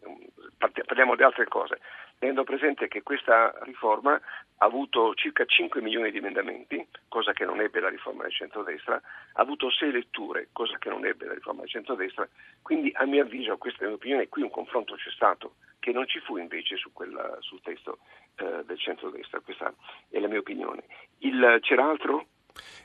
un, 0.03 0.17
parliamo 0.57 1.15
di 1.15 1.23
altre 1.23 1.45
cose. 1.47 1.79
Tenendo 2.21 2.43
presente 2.43 2.87
che 2.87 3.01
questa 3.01 3.51
riforma 3.63 4.13
ha 4.13 4.65
avuto 4.65 5.15
circa 5.15 5.43
5 5.43 5.81
milioni 5.81 6.11
di 6.11 6.19
emendamenti, 6.19 6.85
cosa 7.07 7.33
che 7.33 7.45
non 7.45 7.59
ebbe 7.61 7.79
la 7.79 7.89
riforma 7.89 8.21
del 8.21 8.31
centro-destra, 8.31 8.93
ha 8.93 9.41
avuto 9.41 9.71
6 9.71 9.91
letture, 9.91 10.49
cosa 10.51 10.77
che 10.77 10.89
non 10.89 11.03
ebbe 11.03 11.25
la 11.25 11.33
riforma 11.33 11.61
del 11.61 11.71
centro-destra, 11.71 12.29
quindi 12.61 12.91
a 12.93 13.05
mio 13.05 13.23
avviso, 13.23 13.57
questa 13.57 13.79
è 13.79 13.81
la 13.81 13.87
mia 13.87 13.95
opinione, 13.95 14.29
qui 14.29 14.43
un 14.43 14.51
confronto 14.51 14.93
c'è 14.93 15.09
stato, 15.09 15.55
che 15.79 15.91
non 15.91 16.05
ci 16.05 16.19
fu 16.19 16.37
invece 16.37 16.77
su 16.77 16.93
quella, 16.93 17.37
sul 17.39 17.59
testo 17.63 17.97
eh, 18.35 18.65
del 18.65 18.77
centro-destra, 18.77 19.39
questa 19.39 19.73
è 20.07 20.19
la 20.19 20.27
mia 20.27 20.37
opinione. 20.37 20.83
Il, 21.21 21.57
c'era 21.61 21.89
altro? 21.89 22.27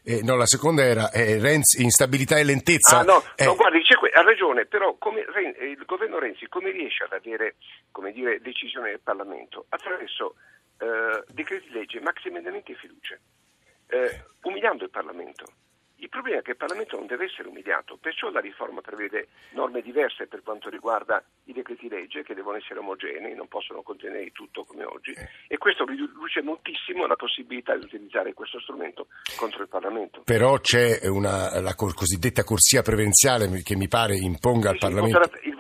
Eh, 0.03 0.23
no, 0.23 0.37
la 0.37 0.47
seconda 0.47 0.85
era 0.85 1.11
eh, 1.11 1.39
Renzi, 1.39 1.83
instabilità 1.83 2.39
e 2.39 2.45
lentezza. 2.45 3.01
Ah, 3.01 3.03
no, 3.03 3.23
eh. 3.35 3.45
no 3.45 3.57
guardi, 3.57 3.83
ha 4.13 4.23
ragione, 4.23 4.67
però 4.67 4.97
come, 4.99 5.21
il 5.21 5.83
governo 5.85 6.19
Renzi 6.19 6.47
come 6.49 6.71
riesce 6.71 7.05
ad 7.05 7.13
avere 7.13 7.57
dire, 8.13 8.41
decisione 8.41 8.91
del 8.91 9.01
Parlamento? 9.01 9.67
Attraverso 9.69 10.37
eh, 10.79 11.25
decreti 11.29 11.71
legge, 11.71 12.01
maxi 12.01 12.29
emendamenti 12.29 12.73
e 12.73 12.77
fiducie, 12.77 13.21
eh, 13.89 14.25
umiliando 14.43 14.85
il 14.85 14.91
Parlamento. 14.91 15.45
Il 15.99 16.09
problema 16.11 16.39
è 16.41 16.43
che 16.43 16.51
il 16.51 16.57
Parlamento 16.57 16.97
non 16.97 17.07
deve 17.07 17.25
essere 17.25 17.49
umiliato, 17.49 17.97
perciò 17.97 18.31
la 18.31 18.41
riforma 18.41 18.81
prevede 18.81 19.29
norme 19.53 19.81
diverse 19.81 20.27
per 20.27 20.43
quanto 20.43 20.69
riguarda 20.69 21.23
i 21.45 21.53
decreti 21.53 21.89
legge 21.89 22.23
che 22.23 22.35
devono 22.35 22.59
essere 22.59 22.81
omogenei, 22.81 23.35
non 23.35 23.49
possono 23.49 23.83
contenere 23.83 24.31
tutto 24.33 24.65
come 24.65 24.85
oggi 24.85 25.13
eh. 25.13 25.29
e 25.49 25.57
questo 25.57 25.85
riduce 25.87 26.43
moltissimo 26.43 27.07
la 27.07 27.17
possibilità 27.17 27.77
di 27.77 27.85
utilizzare 27.85 28.35
questo 28.35 28.61
strumento 28.61 29.07
contro 29.39 29.63
il 29.63 29.69
Parlamento. 29.69 30.23
Però 30.23 30.59
c'è 30.59 31.07
una, 31.09 31.61
la 31.61 31.75
cosiddetta 31.75 32.45
corsia 32.45 32.83
prevenziale 32.83 33.49
che 33.63 33.77
mi 33.77 33.89
pare 33.89 34.17
imponga 34.17 34.71
al 34.71 34.79
Parlamento. 34.79 35.19
Il 35.43 35.56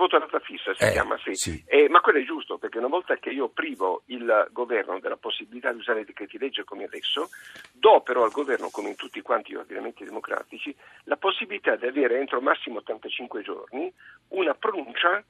si 0.76 0.84
eh, 0.84 0.90
chiama, 0.92 1.18
sì. 1.18 1.34
sì. 1.34 1.64
Eh, 1.66 1.88
ma 1.88 2.00
quello 2.00 2.18
è 2.18 2.24
giusto 2.24 2.58
perché 2.58 2.78
una 2.78 2.88
volta 2.88 3.16
che 3.16 3.30
io 3.30 3.48
privo 3.48 4.02
il 4.06 4.48
governo 4.52 4.98
della 5.00 5.16
possibilità 5.16 5.72
di 5.72 5.78
usare 5.78 6.00
i 6.00 6.04
decreti 6.04 6.38
legge 6.38 6.64
come 6.64 6.84
adesso, 6.84 7.30
do 7.72 8.02
però 8.02 8.24
al 8.24 8.30
governo, 8.30 8.68
come 8.70 8.90
in 8.90 8.96
tutti 8.96 9.22
quanti 9.22 9.52
gli 9.52 9.56
ordinamenti 9.56 10.04
democratici, 10.04 10.74
la 11.04 11.16
possibilità 11.16 11.76
di 11.76 11.86
avere 11.86 12.18
entro 12.18 12.40
massimo 12.40 12.78
85 12.78 13.42
giorni 13.42 13.90
una 14.28 14.54
pronuncia 14.54 15.24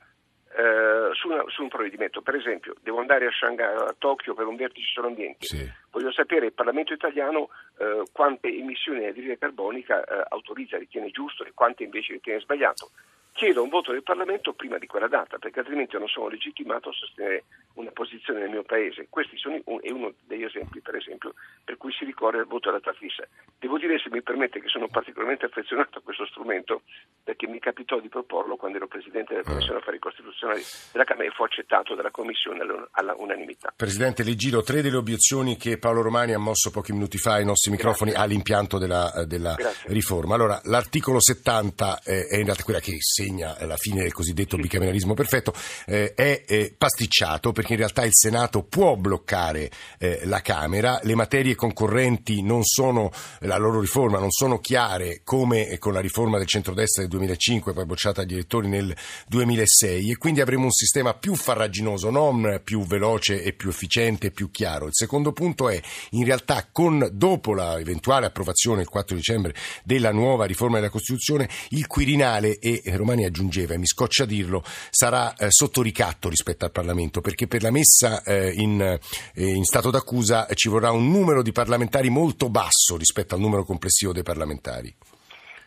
eh, 0.56 1.10
su, 1.12 1.28
una, 1.28 1.44
su, 1.46 1.62
un 1.62 1.68
provvedimento. 1.68 2.22
Per 2.22 2.34
esempio, 2.34 2.74
devo 2.82 2.98
andare 2.98 3.26
a, 3.26 3.30
Shanghai, 3.30 3.72
a 3.76 3.94
Tokyo 3.96 4.34
per 4.34 4.46
un 4.46 4.56
vertice 4.56 4.88
sull'ambiente. 4.92 5.46
Sì. 5.46 5.70
Voglio 5.90 6.10
sapere 6.10 6.46
il 6.46 6.52
Parlamento 6.54 6.92
italiano 6.92 7.50
eh, 7.78 8.02
quante 8.10 8.48
emissioni 8.48 8.98
di 8.98 9.04
anidride 9.04 9.38
carbonica 9.38 10.02
eh, 10.02 10.24
autorizza, 10.30 10.76
ritiene 10.76 11.10
giusto 11.10 11.44
e 11.44 11.52
quante 11.54 11.84
invece 11.84 12.14
ritiene 12.14 12.40
sbagliato 12.40 12.90
chiedo 13.36 13.62
un 13.62 13.68
voto 13.68 13.92
del 13.92 14.02
Parlamento 14.02 14.54
prima 14.54 14.78
di 14.78 14.86
quella 14.86 15.08
data, 15.08 15.36
perché 15.36 15.60
altrimenti 15.60 15.96
non 15.98 16.08
sono 16.08 16.28
legittimato 16.28 16.88
a 16.88 16.92
sostenere 16.92 17.44
una 17.74 17.90
posizione 17.92 18.40
nel 18.40 18.50
mio 18.50 18.64
Paese. 18.64 19.06
Questo 19.10 19.36
è 19.36 19.90
uno 19.90 20.14
degli 20.24 20.42
esempi, 20.42 20.80
per 20.80 20.96
esempio, 20.96 21.34
per 21.62 21.76
cui 21.76 21.92
si 21.92 22.04
ricorre 22.04 22.38
al 22.38 22.46
voto 22.46 22.70
alla 22.70 22.80
data 22.82 22.96
fissa. 22.96 23.28
Devo 23.58 23.78
dire, 23.78 23.98
se 23.98 24.08
mi 24.10 24.22
permette, 24.22 24.60
che 24.60 24.68
sono 24.68 24.88
particolarmente 24.88 25.44
affezionato 25.44 25.98
a 25.98 26.00
questo 26.00 26.26
strumento, 26.26 26.82
perché 27.22 27.46
mi 27.46 27.58
capitò 27.58 28.00
di 28.00 28.08
proporlo 28.08 28.56
quando 28.56 28.78
ero 28.78 28.88
Presidente 28.88 29.34
della 29.34 29.44
Commissione 29.44 29.78
Affari 29.80 29.98
Costituzionali 29.98 30.62
della 30.92 31.04
Camera 31.04 31.28
e 31.28 31.32
fu 31.32 31.44
accettato 31.44 31.94
dalla 31.94 32.10
Commissione 32.10 32.64
all'unanimità. 32.92 33.74
Presidente, 33.76 34.24
le 34.24 34.34
giro 34.34 34.62
tre 34.62 34.80
delle 34.80 34.96
obiezioni 34.96 35.56
che 35.58 35.78
Paolo 35.78 36.00
Romani 36.00 36.32
ha 36.32 36.38
mosso 36.38 36.70
pochi 36.70 36.92
minuti 36.92 37.18
fa 37.18 37.34
ai 37.34 37.44
nostri 37.44 37.70
microfoni 37.70 38.12
Grazie. 38.12 38.26
all'impianto 38.26 38.78
della, 38.78 39.24
della 39.26 39.54
riforma. 39.88 40.34
Allora, 40.34 40.58
l'articolo 40.64 41.20
70 41.20 42.00
è 42.02 42.36
in 42.36 42.44
realtà 42.44 42.62
quella 42.62 42.80
che 42.80 42.96
se 43.00 43.25
segna 43.26 43.56
la 43.66 43.76
fine 43.76 44.02
del 44.02 44.12
cosiddetto 44.12 44.56
bicameralismo 44.56 45.14
perfetto, 45.14 45.52
eh, 45.86 46.14
è 46.14 46.44
eh, 46.46 46.74
pasticciato 46.76 47.50
perché 47.50 47.72
in 47.72 47.78
realtà 47.78 48.04
il 48.04 48.14
Senato 48.14 48.62
può 48.62 48.94
bloccare 48.94 49.70
eh, 49.98 50.20
la 50.24 50.40
Camera, 50.40 51.00
le 51.02 51.14
materie 51.16 51.56
concorrenti 51.56 52.42
non 52.42 52.62
sono, 52.62 53.10
la 53.40 53.56
loro 53.56 53.80
riforma 53.80 54.18
non 54.18 54.30
sono 54.30 54.58
chiare 54.58 55.22
come 55.24 55.78
con 55.78 55.92
la 55.92 56.00
riforma 56.00 56.38
del 56.38 56.46
centrodestra 56.46 57.02
del 57.02 57.10
2005, 57.10 57.72
poi 57.72 57.84
bocciata 57.84 58.22
agli 58.22 58.34
elettori 58.34 58.68
nel 58.68 58.96
2006 59.26 60.10
e 60.10 60.16
quindi 60.16 60.40
avremo 60.40 60.64
un 60.64 60.70
sistema 60.70 61.14
più 61.14 61.34
farraginoso, 61.34 62.10
non 62.10 62.60
più 62.62 62.84
veloce 62.86 63.42
e 63.42 63.52
più 63.52 63.70
efficiente 63.70 64.28
e 64.28 64.30
più 64.30 64.50
chiaro. 64.50 64.86
Il 64.86 64.94
secondo 64.94 65.32
punto 65.32 65.68
è 65.68 65.80
in 66.10 66.24
realtà 66.24 66.68
con, 66.70 67.08
dopo 67.12 67.54
l'eventuale 67.54 68.26
approvazione 68.26 68.82
il 68.82 68.88
4 68.88 69.16
dicembre 69.16 69.54
della 69.82 70.12
nuova 70.12 70.44
riforma 70.44 70.76
della 70.76 70.90
Costituzione, 70.90 71.48
il 71.70 71.86
Quirinale 71.86 72.58
e 72.58 72.82
Romani 72.94 73.15
Giovani 73.16 73.24
aggiungeva, 73.24 73.74
e 73.74 73.78
mi 73.78 73.86
scoccia 73.86 74.24
dirlo, 74.24 74.62
sarà 74.90 75.34
eh, 75.34 75.46
sotto 75.50 75.82
ricatto 75.82 76.28
rispetto 76.28 76.64
al 76.64 76.72
Parlamento, 76.72 77.20
perché 77.20 77.46
per 77.46 77.62
la 77.62 77.70
messa 77.70 78.22
eh, 78.22 78.52
in, 78.54 78.80
eh, 78.80 79.00
in, 79.34 79.64
stato 79.64 79.90
d'accusa 79.90 80.46
ci 80.54 80.68
vorrà 80.68 80.90
un 80.90 81.10
numero 81.10 81.42
di 81.42 81.52
parlamentari 81.52 82.10
molto 82.10 82.50
basso 82.50 82.96
rispetto 82.96 83.34
al 83.34 83.40
numero 83.40 83.64
complessivo 83.64 84.12
dei 84.12 84.22
parlamentari. 84.22 84.94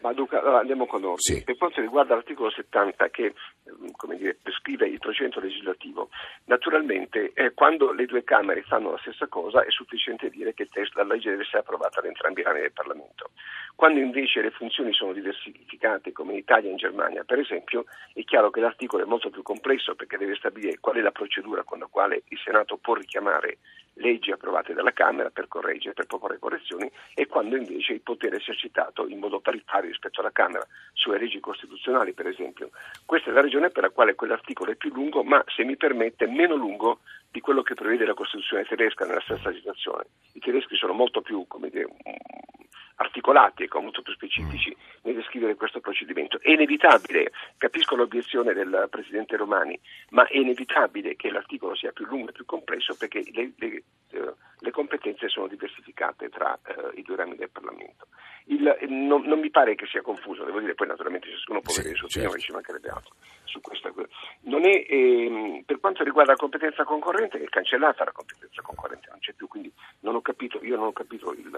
Ma 0.02 0.14
dunque, 0.14 0.38
allora 0.38 0.60
andiamo 0.60 0.86
con 0.86 1.04
ordine. 1.04 1.40
Sì. 1.40 1.44
Per 1.44 1.58
quanto 1.58 1.82
riguarda 1.82 2.16
l'articolo 2.16 2.50
70 2.50 3.10
che 3.10 3.34
come 3.96 4.18
dire, 4.18 4.38
prescrive 4.42 4.88
il 4.88 5.00
procedimento 5.00 5.40
legislativo, 5.40 6.10
naturalmente 6.46 7.32
eh, 7.34 7.54
quando 7.54 7.92
le 7.92 8.06
due 8.06 8.24
Camere 8.24 8.64
fanno 8.64 8.92
la 8.92 8.98
stessa 9.00 9.28
cosa 9.28 9.64
è 9.64 9.70
sufficiente 9.70 10.30
dire 10.30 10.54
che 10.54 10.64
il 10.64 10.70
testo 10.70 11.00
della 11.00 11.14
legge 11.14 11.30
deve 11.30 11.44
essere 11.44 11.60
approvato 11.60 12.02
da 12.02 12.08
entrambi 12.08 12.42
i 12.42 12.44
rami 12.44 12.62
del 12.62 12.72
Parlamento. 12.72 13.32
Quando 13.76 14.00
invece 14.00 14.42
le 14.42 14.52
funzioni 14.52 14.94
sono 14.94 15.14
diversificate, 15.14 16.12
come 16.12 16.34
in 16.34 16.40
Italia 16.40 16.68
e 16.70 16.72
in 16.72 16.78
Germania, 16.78 17.24
per 17.24 17.40
esempio, 17.40 17.86
è 18.14 18.24
chiaro 18.24 18.50
che 18.50 18.60
l'articolo 18.60 19.04
è 19.04 19.08
molto 19.08 19.30
più 19.30 19.42
complesso 19.42 19.96
perché 19.96 20.18
deve 20.18 20.36
stabilire 20.36 20.80
qual 20.80 20.98
è 20.98 21.02
la 21.02 21.12
procedura 21.12 21.64
con 21.64 21.80
la 21.80 21.88
quale 21.88 22.24
il 22.28 22.40
Senato 22.44 22.78
può 22.78 22.94
richiamare 22.96 23.58
leggi 24.00 24.32
approvate 24.32 24.74
dalla 24.74 24.92
Camera 24.92 25.30
per 25.30 25.48
correggere, 25.48 25.94
per 25.94 26.06
proporre 26.06 26.40
correzioni 26.40 26.90
e 27.14 27.28
quando 27.28 27.56
invece 27.56 27.94
il 27.94 28.02
potere 28.02 28.38
è 28.38 28.40
esercitato 28.40 29.08
in 29.08 29.20
modo 29.20 29.40
paritario 29.40 29.90
rispetto 29.90 30.22
alla 30.22 30.32
Camera 30.32 30.66
sulle 30.94 31.20
leggi 31.20 31.40
costituzionali, 31.40 32.14
per 32.14 32.28
esempio. 32.28 32.70
Questa 33.06 33.30
è 33.30 33.34
la 33.34 33.42
ragione 33.42 33.70
per 33.70 33.84
la 33.84 33.90
quale 33.90 34.16
quell'articolo 34.16 34.72
è 34.72 34.76
più 34.76 34.92
lungo, 34.94 35.24
ma 35.24 35.44
se 35.48 35.64
mi 35.64 35.78
permette 35.78 36.28
meno 36.28 36.56
lungo 36.56 37.00
di 37.32 37.42
quello 37.42 37.62
che 37.62 37.76
prevede 37.76 38.06
la 38.06 38.14
Costituzione 38.14 38.66
tedesca 38.66 39.06
nella 39.06 39.22
stessa 39.22 39.54
situazione. 39.54 40.06
I 40.34 40.40
tedeschi 40.40 40.76
sono 40.76 40.94
molto 40.94 41.22
più, 41.22 41.46
come 41.48 41.70
dire, 41.70 41.88
articolati 43.00 43.64
e 43.64 43.70
molto 43.80 44.02
più 44.02 44.14
specifici 44.14 44.76
nel 45.04 45.16
descrivere 45.16 45.56
questo 45.56 45.80
procedimento. 45.80 46.40
È 46.42 46.52
inevitabile, 46.52 47.32
capisco 47.58 47.96
l'obiezione 47.96 48.54
del 48.54 48.88
Presidente 48.90 49.38
Romani, 49.38 49.80
ma 50.10 50.28
è 50.28 50.38
inevitabile 50.38 51.16
che 51.16 51.32
l'articolo 51.32 51.76
sia 51.76 51.92
più 51.92 52.06
lungo 52.06 52.30
e 52.30 52.34
più 52.34 52.46
complesso 52.46 52.96
perché 52.98 53.24
le, 53.32 53.52
le, 53.58 53.84
le 54.70 54.72
competenze 54.72 55.28
sono 55.28 55.48
diversificate 55.48 56.30
tra 56.30 56.58
eh, 56.64 57.00
i 57.00 57.02
due 57.02 57.16
rami 57.16 57.36
del 57.36 57.50
Parlamento. 57.50 58.08
Il, 58.46 58.78
non, 58.88 59.24
non, 59.24 59.40
mi 59.40 59.50
pare 59.50 59.76
che 59.76 59.86
sia 59.88 60.02
confuso, 60.02 60.44
devo 60.44 60.60
dire, 60.60 60.76
poi 60.76 60.88
naturalmente 60.88 61.30
ciascuno 61.30 61.62
può 61.62 61.74
vedere 61.74 61.94
il 61.94 61.98
suo 61.98 62.08
opinione, 62.08 62.40
certo. 62.40 62.46
ci 62.46 62.52
mancherebbe 62.54 62.90
altro 62.90 63.14
su 63.46 63.60
questa 63.62 63.90
è, 64.70 64.86
ehm, 64.88 65.64
per 65.66 65.80
quanto 65.80 66.04
riguarda 66.04 66.32
la 66.32 66.38
competenza 66.38 66.84
concorrente, 66.84 67.42
è 67.42 67.50
cancellata 67.50 68.04
la 68.04 68.12
competenza 68.12 68.62
concorrente, 68.62 69.08
non 69.10 69.20
c'è 69.20 69.34
più, 69.34 69.48
quindi 69.48 69.72
non 70.02 70.16
ho 70.16 70.22
capito, 70.22 70.64
io 70.64 70.76
non 70.76 70.88
ho 70.88 70.94
capito 70.94 71.34
il, 71.34 71.50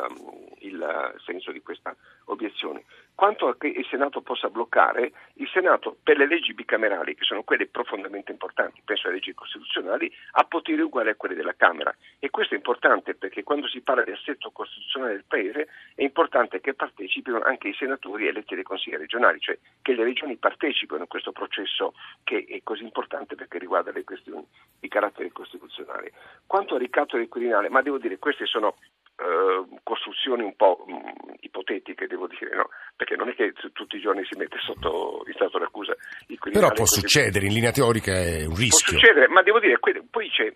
il 0.59 1.15
senso 1.25 1.51
di 1.51 1.61
questa 1.61 1.95
obiezione. 2.25 2.85
Quanto 3.13 3.47
a 3.47 3.57
che 3.57 3.67
il 3.67 3.85
Senato 3.89 4.21
possa 4.21 4.49
bloccare, 4.49 5.11
il 5.35 5.49
Senato 5.49 5.97
per 6.01 6.17
le 6.17 6.27
leggi 6.27 6.53
bicamerali, 6.53 7.15
che 7.15 7.23
sono 7.23 7.43
quelle 7.43 7.67
profondamente 7.67 8.31
importanti, 8.31 8.81
penso 8.83 9.07
alle 9.07 9.17
leggi 9.17 9.33
costituzionali, 9.33 10.11
ha 10.31 10.43
poteri 10.45 10.81
uguali 10.81 11.09
a 11.09 11.15
quelli 11.15 11.35
della 11.35 11.55
Camera. 11.55 11.93
E 12.17 12.29
questo 12.29 12.53
è 12.53 12.57
importante 12.57 13.00
perché 13.01 13.43
quando 13.43 13.67
si 13.67 13.81
parla 13.81 14.03
di 14.03 14.11
assetto 14.11 14.51
costituzionale 14.51 15.13
del 15.13 15.25
Paese 15.27 15.67
è 15.95 16.03
importante 16.03 16.61
che 16.61 16.73
partecipino 16.73 17.41
anche 17.41 17.69
i 17.69 17.73
senatori 17.73 18.27
eletti 18.27 18.55
dai 18.55 18.63
consigli 18.63 18.95
regionali, 18.95 19.39
cioè 19.39 19.57
che 19.81 19.93
le 19.93 20.03
regioni 20.03 20.37
partecipino 20.37 21.01
in 21.01 21.07
questo 21.07 21.31
processo 21.31 21.93
che 22.23 22.45
è 22.47 22.59
così 22.63 22.83
importante 22.83 23.35
perché 23.35 23.57
riguarda 23.57 23.91
le 23.91 24.03
questioni 24.03 24.45
di 24.79 24.87
carattere 24.87 25.31
costituzionale. 25.31 26.13
Quanto 26.45 26.75
al 26.75 26.81
ricatto 26.81 27.17
del 27.17 27.27
Quirinale, 27.27 27.69
ma 27.69 27.81
devo 27.81 27.97
dire 27.97 28.19
queste 28.19 28.45
sono 28.45 28.75
eh, 29.21 29.79
costruzioni 29.83 30.43
un 30.43 30.55
po' 30.55 30.83
mh, 30.87 30.93
mm, 30.93 31.33
ipotetiche, 31.41 32.07
devo 32.07 32.27
dire, 32.27 32.55
no? 32.55 32.69
perché 32.95 33.15
non 33.15 33.29
è 33.29 33.35
che 33.35 33.53
tutti 33.71 33.97
i 33.97 34.01
giorni 34.01 34.25
si 34.25 34.37
mette 34.37 34.57
sotto 34.59 35.23
il 35.27 35.33
stato 35.35 35.59
d'accusa 35.59 35.95
il 36.27 36.39
Però 36.39 36.71
può 36.71 36.85
succedere, 36.85 37.45
in 37.45 37.53
linea 37.53 37.71
teorica 37.71 38.13
è 38.13 38.45
un 38.45 38.55
rischio. 38.55 38.97
Può 38.97 38.99
succedere, 38.99 39.27
ma 39.27 39.43
devo 39.43 39.59
dire, 39.59 39.79
poi 40.09 40.29
c'è, 40.29 40.51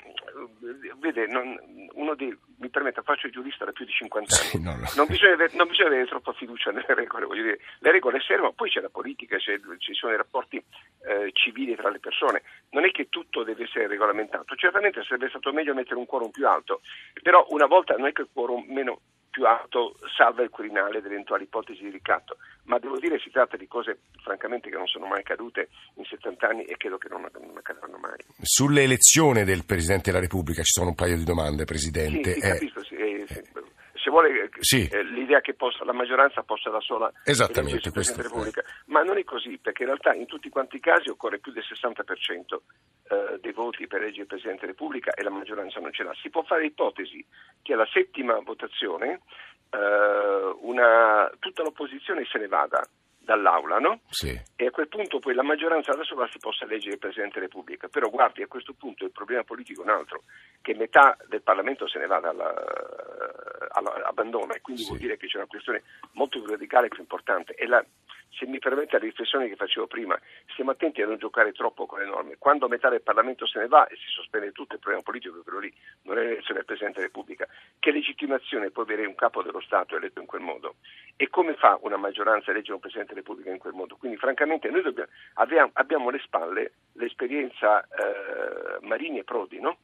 vede, 0.99 1.27
non, 1.27 1.55
uno 1.93 2.15
dei, 2.15 2.35
mi 2.57 2.69
permetta, 2.69 3.01
faccio 3.01 3.27
il 3.27 3.33
giurista 3.33 3.65
da 3.65 3.71
più 3.71 3.85
di 3.85 3.91
50 3.91 4.35
anni, 4.35 4.45
sì, 4.47 4.61
no, 4.61 4.75
no. 4.75 4.87
Non, 4.95 5.07
bisogna 5.07 5.33
avere, 5.33 5.55
non, 5.55 5.67
bisogna 5.67 5.89
avere, 5.89 6.05
troppa 6.05 6.33
fiducia 6.33 6.71
nelle 6.71 6.93
regole, 6.93 7.25
voglio 7.25 7.43
dire, 7.43 7.59
le 7.79 7.91
regole 7.91 8.19
servono, 8.19 8.53
poi 8.53 8.69
c'è 8.69 8.81
la 8.81 8.89
politica, 8.89 9.37
c'è, 9.37 9.59
ci 9.79 9.93
sono 9.93 10.13
i 10.13 10.17
rapporti 10.17 10.57
eh, 10.57 11.29
civili 11.33 11.75
tra 11.75 11.89
le 11.89 11.99
persone, 11.99 12.43
non 12.71 12.85
è 12.85 12.91
che 12.91 13.07
tutto 13.09 13.43
deve 13.43 13.63
essere 13.63 13.87
regolamentato, 13.87 14.55
certamente 14.55 15.03
sarebbe 15.03 15.29
stato 15.29 15.51
meglio 15.51 15.73
mettere 15.73 15.95
un 15.95 16.05
quorum 16.05 16.31
più 16.31 16.47
alto, 16.47 16.81
però 17.21 17.45
una 17.49 17.65
volta 17.65 17.95
non 17.95 18.07
è 18.07 18.11
che 18.11 18.21
il 18.21 18.29
quorum 18.31 18.65
meno 18.67 19.01
più 19.35 19.45
alto 19.45 19.97
salva 20.15 20.43
il 20.43 20.49
Quirinale 20.49 21.01
da 21.01 21.07
eventuali 21.07 21.43
ipotesi 21.43 21.83
di 21.83 21.89
ricatto, 21.89 22.37
ma 22.63 22.79
devo 22.79 22.97
dire 22.97 23.19
si 23.19 23.29
tratta 23.29 23.57
di 23.57 23.67
cose 23.67 23.99
francamente 24.23 24.69
che 24.69 24.77
non 24.77 24.87
sono 24.87 25.07
mai 25.07 25.19
accadute 25.19 25.67
in 25.95 26.05
70 26.05 26.47
anni 26.47 26.63
e 26.63 26.77
credo 26.77 26.97
che 26.97 27.09
non, 27.09 27.27
non 27.33 27.57
accadranno 27.57 27.97
mai. 27.97 28.15
Sull'elezione 28.41 29.43
del 29.43 29.65
Presidente 29.65 30.09
della 30.09 30.23
Repubblica 30.23 30.61
ci 30.63 30.71
sono 30.71 30.87
un 30.87 30.95
paio 30.95 31.17
di 31.17 31.25
domande, 31.25 31.65
Presidente. 31.65 32.31
Sì, 32.31 32.39
sì, 32.39 32.47
capisco, 32.47 32.83
sì, 32.85 32.95
eh, 32.95 33.25
sì. 33.27 33.41
Vuole 34.15 34.49
sì. 34.59 34.87
eh, 34.89 35.03
l'idea 35.03 35.41
che 35.41 35.55
possa, 35.55 35.83
la 35.83 35.91
maggioranza 35.91 36.41
possa 36.43 36.69
da 36.69 36.79
sola 36.79 37.11
Esattamente, 37.25 37.91
questo, 37.91 38.21
Repubblica, 38.21 38.63
ma 38.85 39.03
non 39.03 39.17
è 39.17 39.25
così, 39.25 39.57
perché 39.57 39.81
in 39.81 39.89
realtà 39.89 40.13
in 40.13 40.25
tutti 40.25 40.47
quanti 40.47 40.77
i 40.77 40.79
casi 40.79 41.09
occorre 41.09 41.39
più 41.39 41.51
del 41.51 41.65
60% 41.67 42.55
eh, 43.09 43.39
dei 43.41 43.51
voti 43.51 43.87
per 43.87 43.99
eleggere 43.99 44.21
il 44.21 44.27
Presidente 44.27 44.61
della 44.61 44.71
Repubblica 44.71 45.11
e 45.11 45.21
la 45.21 45.31
maggioranza 45.31 45.81
non 45.81 45.91
ce 45.91 46.03
l'ha. 46.03 46.13
Si 46.21 46.29
può 46.29 46.43
fare 46.43 46.65
ipotesi 46.65 47.25
che 47.61 47.73
alla 47.73 47.89
settima 47.91 48.39
votazione 48.39 49.19
eh, 49.69 50.55
una, 50.61 51.29
tutta 51.39 51.63
l'opposizione 51.63 52.23
se 52.23 52.37
ne 52.37 52.47
vada 52.47 52.87
dall'Aula, 53.25 53.79
no? 53.79 53.99
Sì. 54.09 54.39
E 54.55 54.65
a 54.67 54.71
quel 54.71 54.87
punto 54.87 55.19
poi 55.19 55.33
la 55.33 55.43
maggioranza 55.43 55.91
da 55.93 56.03
sola 56.03 56.29
si 56.31 56.37
possa 56.37 56.63
eleggere 56.63 56.93
il 56.93 56.99
Presidente 56.99 57.39
della 57.39 57.47
Repubblica. 57.47 57.89
Però 57.89 58.09
guardi, 58.09 58.41
a 58.41 58.47
questo 58.47 58.73
punto 58.73 59.03
il 59.03 59.11
problema 59.11 59.43
politico 59.43 59.81
è 59.81 59.83
un 59.83 59.91
altro, 59.91 60.23
che 60.61 60.73
metà 60.75 61.17
del 61.27 61.41
Parlamento 61.41 61.87
se 61.89 61.99
ne 61.99 62.07
va 62.07 62.21
all'abbandono 63.71 64.53
e 64.53 64.61
quindi 64.61 64.83
sì. 64.83 64.87
vuol 64.87 64.99
dire 64.99 65.17
che 65.17 65.27
c'è 65.27 65.37
una 65.37 65.47
questione 65.47 65.83
molto 66.13 66.39
più 66.39 66.51
radicale 66.51 66.85
e 66.85 66.89
più 66.89 67.01
importante. 67.01 67.53
E 67.55 67.67
la, 67.67 67.83
se 68.37 68.45
mi 68.45 68.59
permette 68.59 68.97
la 68.97 69.05
riflessione 69.05 69.47
che 69.47 69.55
facevo 69.55 69.87
prima, 69.87 70.19
stiamo 70.47 70.71
attenti 70.71 71.01
a 71.01 71.05
non 71.05 71.17
giocare 71.17 71.51
troppo 71.51 71.85
con 71.85 71.99
le 71.99 72.05
norme. 72.05 72.35
Quando 72.37 72.67
metà 72.67 72.89
del 72.89 73.01
Parlamento 73.01 73.45
se 73.47 73.59
ne 73.59 73.67
va 73.67 73.87
e 73.87 73.95
si 73.95 74.09
sospende 74.09 74.51
tutto, 74.51 74.75
il 74.75 74.79
problema 74.79 75.03
politico 75.03 75.39
è 75.39 75.43
quello 75.43 75.59
lì, 75.59 75.73
non 76.03 76.17
è 76.17 76.21
l'elezione 76.21 76.55
del 76.55 76.65
Presidente 76.65 76.99
della 76.99 77.11
Repubblica. 77.11 77.47
Che 77.79 77.91
legittimazione 77.91 78.71
può 78.71 78.83
avere 78.83 79.05
un 79.05 79.15
capo 79.15 79.41
dello 79.41 79.61
Stato 79.61 79.95
eletto 79.95 80.19
in 80.19 80.25
quel 80.25 80.41
modo? 80.41 80.75
E 81.15 81.29
come 81.29 81.55
fa 81.55 81.77
una 81.81 81.97
maggioranza 81.97 82.49
a 82.49 82.53
eleggere 82.53 82.73
un 82.73 82.79
Presidente 82.79 83.13
della 83.13 83.25
Repubblica 83.25 83.51
in 83.51 83.59
quel 83.59 83.73
modo? 83.73 83.95
Quindi 83.95 84.17
francamente 84.17 84.69
noi 84.69 84.81
dobbiamo, 84.81 85.09
abbiamo, 85.35 85.71
abbiamo 85.73 86.09
alle 86.09 86.19
spalle 86.19 86.73
l'esperienza 86.93 87.83
eh, 87.83 88.79
Marini 88.81 89.19
e 89.19 89.23
Prodi, 89.23 89.59
no? 89.59 89.77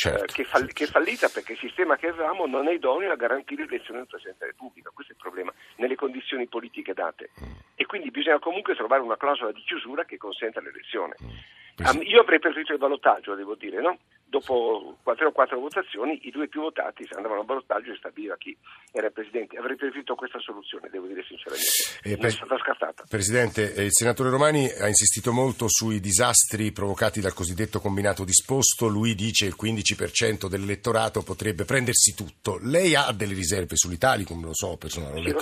Certo, 0.00 0.24
eh, 0.24 0.26
che, 0.32 0.44
fall- 0.44 0.72
che, 0.72 0.84
è 0.84 0.86
fallita 0.86 1.28
perché 1.28 1.52
il 1.52 1.58
sistema 1.58 1.96
che 1.96 2.08
avevamo 2.08 2.46
non 2.46 2.68
è 2.68 2.72
idoneo 2.72 3.12
a 3.12 3.16
garantire 3.16 3.66
l'elezione 3.66 3.98
del 3.98 4.08
Presidente 4.08 4.38
della 4.38 4.52
Repubblica, 4.52 4.90
questo 4.94 5.12
è 5.12 5.14
il 5.14 5.20
problema, 5.20 5.52
nelle 5.76 5.94
condizioni 5.94 6.46
politiche 6.46 6.94
date. 6.94 7.32
Mm. 7.44 7.52
E 7.74 7.84
quindi 7.84 8.10
bisogna 8.10 8.38
comunque 8.38 8.74
trovare 8.74 9.02
una 9.02 9.18
clausola 9.18 9.52
di 9.52 9.60
chiusura 9.60 10.06
che 10.06 10.16
consenta 10.16 10.62
l'elezione. 10.62 11.16
Mm. 11.22 12.00
io 12.00 12.22
avrei 12.22 12.38
preferito 12.38 12.72
il 12.72 12.78
ballottaggio, 12.78 13.34
devo 13.34 13.54
dire, 13.56 13.82
no? 13.82 13.98
Dopo 14.30 14.96
tre 15.16 15.26
o 15.26 15.32
quattro 15.32 15.58
votazioni 15.58 16.20
i 16.22 16.30
due 16.30 16.46
più 16.46 16.60
votati 16.60 17.06
andavano 17.16 17.40
a 17.40 17.44
ballottaggio 17.44 17.92
e 17.92 17.96
stabiliva 17.96 18.36
chi 18.36 18.56
era 18.92 19.08
il 19.08 19.12
Presidente. 19.12 19.58
Avrei 19.58 19.76
preferito 19.76 20.14
questa 20.14 20.38
soluzione, 20.38 20.88
devo 20.88 21.06
dire 21.06 21.22
sinceramente. 21.24 21.68
Eh, 22.04 22.16
non 22.16 22.26
è 22.26 22.30
stata 22.30 22.56
scartata. 22.58 23.04
Presidente, 23.08 23.74
eh, 23.74 23.84
il 23.84 23.92
senatore 23.92 24.30
Romani 24.30 24.70
ha 24.70 24.86
insistito 24.86 25.32
molto 25.32 25.66
sui 25.68 26.00
disastri 26.00 26.70
provocati 26.70 27.20
dal 27.20 27.34
cosiddetto 27.34 27.80
combinato 27.80 28.24
disposto. 28.24 28.86
Lui 28.86 29.14
dice 29.14 29.46
che 29.46 29.50
il 29.50 29.74
15% 29.74 30.48
dell'elettorato 30.48 31.22
potrebbe 31.22 31.64
prendersi 31.64 32.14
tutto. 32.14 32.58
Lei 32.62 32.94
ha 32.94 33.10
delle 33.12 33.34
riserve 33.34 33.76
sull'Italicum, 33.76 34.44
lo 34.44 34.54
so, 34.54 34.76
personalmente. 34.76 35.38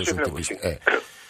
Eh. 0.61 0.81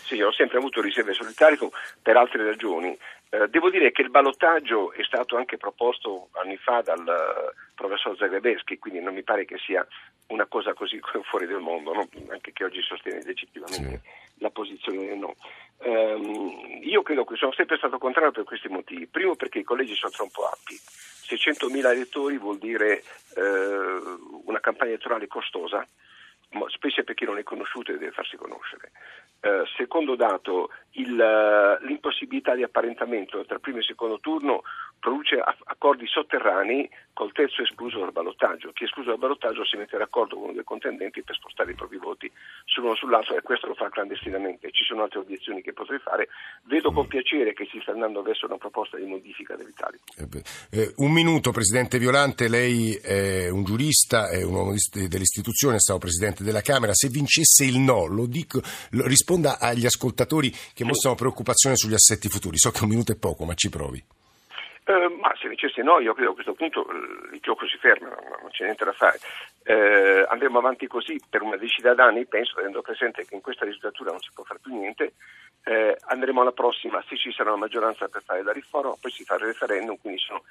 sì, 0.05 0.21
ho 0.23 0.33
sempre 0.33 0.59
avuto 0.59 0.81
riserve 0.81 1.12
sull'Italicum 1.12 1.71
per 2.01 2.16
altre 2.16 2.44
ragioni. 2.44 2.97
Eh, 3.31 3.49
devo 3.49 3.69
dire 3.69 3.93
che 3.93 4.03
il 4.03 4.11
ballottaggio 4.11 4.93
è 4.93 5.03
stato 5.05 5.37
anche 5.37 5.59
proposto 5.59 6.31
anni 6.33 6.57
fa 6.57 6.81
dal 6.81 7.01
uh, 7.01 7.75
professor 7.75 8.17
Zagrebeschi, 8.17 8.79
quindi 8.79 9.01
non 9.01 9.12
mi 9.12 9.23
pare 9.23 9.45
che 9.45 9.59
sia 9.59 9.87
una 10.29 10.47
cosa 10.47 10.73
così 10.73 10.99
fuori 11.29 11.47
del 11.47 11.61
mondo, 11.61 11.93
no? 11.93 12.09
anche 12.31 12.53
che 12.53 12.64
oggi 12.64 12.81
sostiene 12.81 13.23
legittimamente 13.23 14.01
sì. 14.03 14.43
la 14.43 14.51
posizione 14.51 15.07
del 15.07 15.19
no. 15.19 15.35
Um, 15.81 16.81
io 16.83 17.03
credo 17.03 17.25
che 17.25 17.37
sono 17.37 17.53
sempre 17.53 17.77
stato 17.77 17.99
contrario 17.99 18.33
per 18.33 18.45
questi 18.45 18.69
motivi. 18.69 19.07
Primo 19.07 19.37
perché 19.37 19.59
i 19.59 19.64
collegi 19.64 19.95
sono 19.95 20.12
troppo 20.12 20.47
ampi. 20.47 20.75
600.000 20.75 21.91
elettori 21.91 22.38
vuol 22.38 22.57
dire 22.57 23.03
uh, 23.37 24.43
una 24.47 24.61
campagna 24.61 24.93
elettorale 24.93 25.27
costosa, 25.27 25.87
specie 26.69 27.05
per 27.05 27.14
chi 27.14 27.27
non 27.27 27.37
è 27.37 27.43
conosciuto 27.43 27.93
e 27.93 27.99
deve 27.99 28.12
farsi 28.12 28.37
conoscere. 28.37 28.91
Uh, 29.40 29.64
secondo 29.77 30.16
dato, 30.16 30.70
il, 30.92 31.79
l'impossibilità 31.83 32.55
di 32.55 32.62
apparentamento 32.62 33.44
tra 33.44 33.59
primo 33.59 33.79
e 33.79 33.83
secondo 33.83 34.18
turno 34.18 34.62
produce 34.98 35.38
accordi 35.38 36.07
sotterranei 36.07 36.90
col 37.12 37.33
terzo 37.33 37.62
escluso 37.62 38.01
dal 38.01 38.12
ballottaggio. 38.12 38.72
Chi 38.72 38.83
è 38.83 38.87
escluso 38.87 39.11
dal 39.11 39.18
ballottaggio 39.18 39.64
si 39.64 39.77
mette 39.77 39.96
d'accordo 39.96 40.35
con 40.35 40.44
uno 40.44 40.53
dei 40.53 40.64
contendenti 40.64 41.22
per 41.22 41.37
spostare 41.37 41.72
i 41.72 41.74
propri 41.74 41.98
voti 41.98 42.31
sull'uno 42.64 42.94
sull'altro 42.94 43.37
e 43.37 43.42
questo 43.42 43.66
lo 43.66 43.74
fa 43.74 43.88
clandestinamente. 43.90 44.70
Ci 44.70 44.85
sono 44.85 45.03
altre 45.03 45.20
obiezioni 45.20 45.62
che 45.62 45.72
potrei 45.72 45.98
fare. 45.98 46.29
Vedo 46.64 46.92
con 46.92 47.07
mm. 47.07 47.09
piacere 47.09 47.53
che 47.55 47.66
si 47.70 47.79
sta 47.81 47.92
andando 47.92 48.22
verso 48.22 48.46
una 48.46 48.57
proposta 48.57 48.96
di 48.96 49.05
modifica 49.05 49.57
dell'Italia. 49.57 49.98
Eh, 50.16 50.42
eh, 50.70 50.92
un 50.96 51.12
minuto, 51.12 51.51
Presidente 51.51 51.98
Violante, 51.98 52.48
lei 52.48 52.94
è 52.94 53.48
un 53.48 53.64
giurista, 53.64 54.29
è 54.31 54.42
un 54.42 54.55
uomo 54.55 54.74
dell'istituzione, 54.92 55.77
è 55.77 55.81
stato 55.81 55.98
Presidente 55.98 56.42
della 56.44 56.62
Camera. 56.62 56.92
Se 56.92 57.09
vincesse 57.09 57.64
il 57.64 57.79
no, 57.79 58.07
lo 58.07 58.27
dico, 58.27 58.61
lo, 58.90 59.07
risponda 59.29 59.59
agli 59.61 59.85
ascoltatori 59.85 60.51
che 60.73 60.85
mostrano 60.85 61.14
preoccupazione 61.14 61.77
sugli 61.77 61.93
assetti 61.93 62.29
futuri. 62.29 62.57
So 62.57 62.71
che 62.71 62.83
un 62.83 62.88
minuto 62.88 63.12
è 63.12 63.17
poco, 63.17 63.45
ma 63.45 63.53
ci 63.53 63.69
provi. 63.69 64.03
Eh, 64.85 65.09
ma 65.21 65.31
se 65.38 65.49
dicessi 65.51 65.83
no, 65.83 66.01
io 66.01 66.14
credo 66.14 66.33
che 66.33 66.41
a 66.41 66.45
questo 66.45 66.55
punto 66.55 66.88
eh, 66.88 67.35
il 67.35 67.41
gioco 67.43 67.67
si 67.67 67.77
ferma, 67.77 68.09
non 68.09 68.49
c'è 68.51 68.64
niente 68.64 68.87
da 68.87 68.93
fare. 68.93 69.21
Eh, 69.68 70.24
andremo 70.26 70.57
avanti 70.57 70.87
così 70.87 71.20
per 71.28 71.42
una 71.42 71.59
decina 71.59 71.92
d'anni, 71.92 72.24
penso, 72.24 72.54
tenendo 72.54 72.81
presente 72.81 73.26
che 73.26 73.35
in 73.35 73.42
questa 73.42 73.66
legislatura 73.66 74.12
non 74.12 74.20
si 74.20 74.31
può 74.33 74.42
fare 74.42 74.61
più 74.62 74.74
niente. 74.74 75.12
Eh, 75.62 75.94
andremo 76.07 76.40
alla 76.40 76.52
prossima, 76.52 77.04
se 77.07 77.18
ci 77.18 77.31
sarà 77.33 77.50
una 77.50 77.59
maggioranza 77.59 78.09
per 78.09 78.22
fare 78.22 78.42
la 78.42 78.52
riforma, 78.52 78.96
poi 78.98 79.11
si 79.11 79.24
fa 79.24 79.35
il 79.35 79.42
referendum, 79.42 79.98
quindi 80.00 80.20
sono 80.20 80.42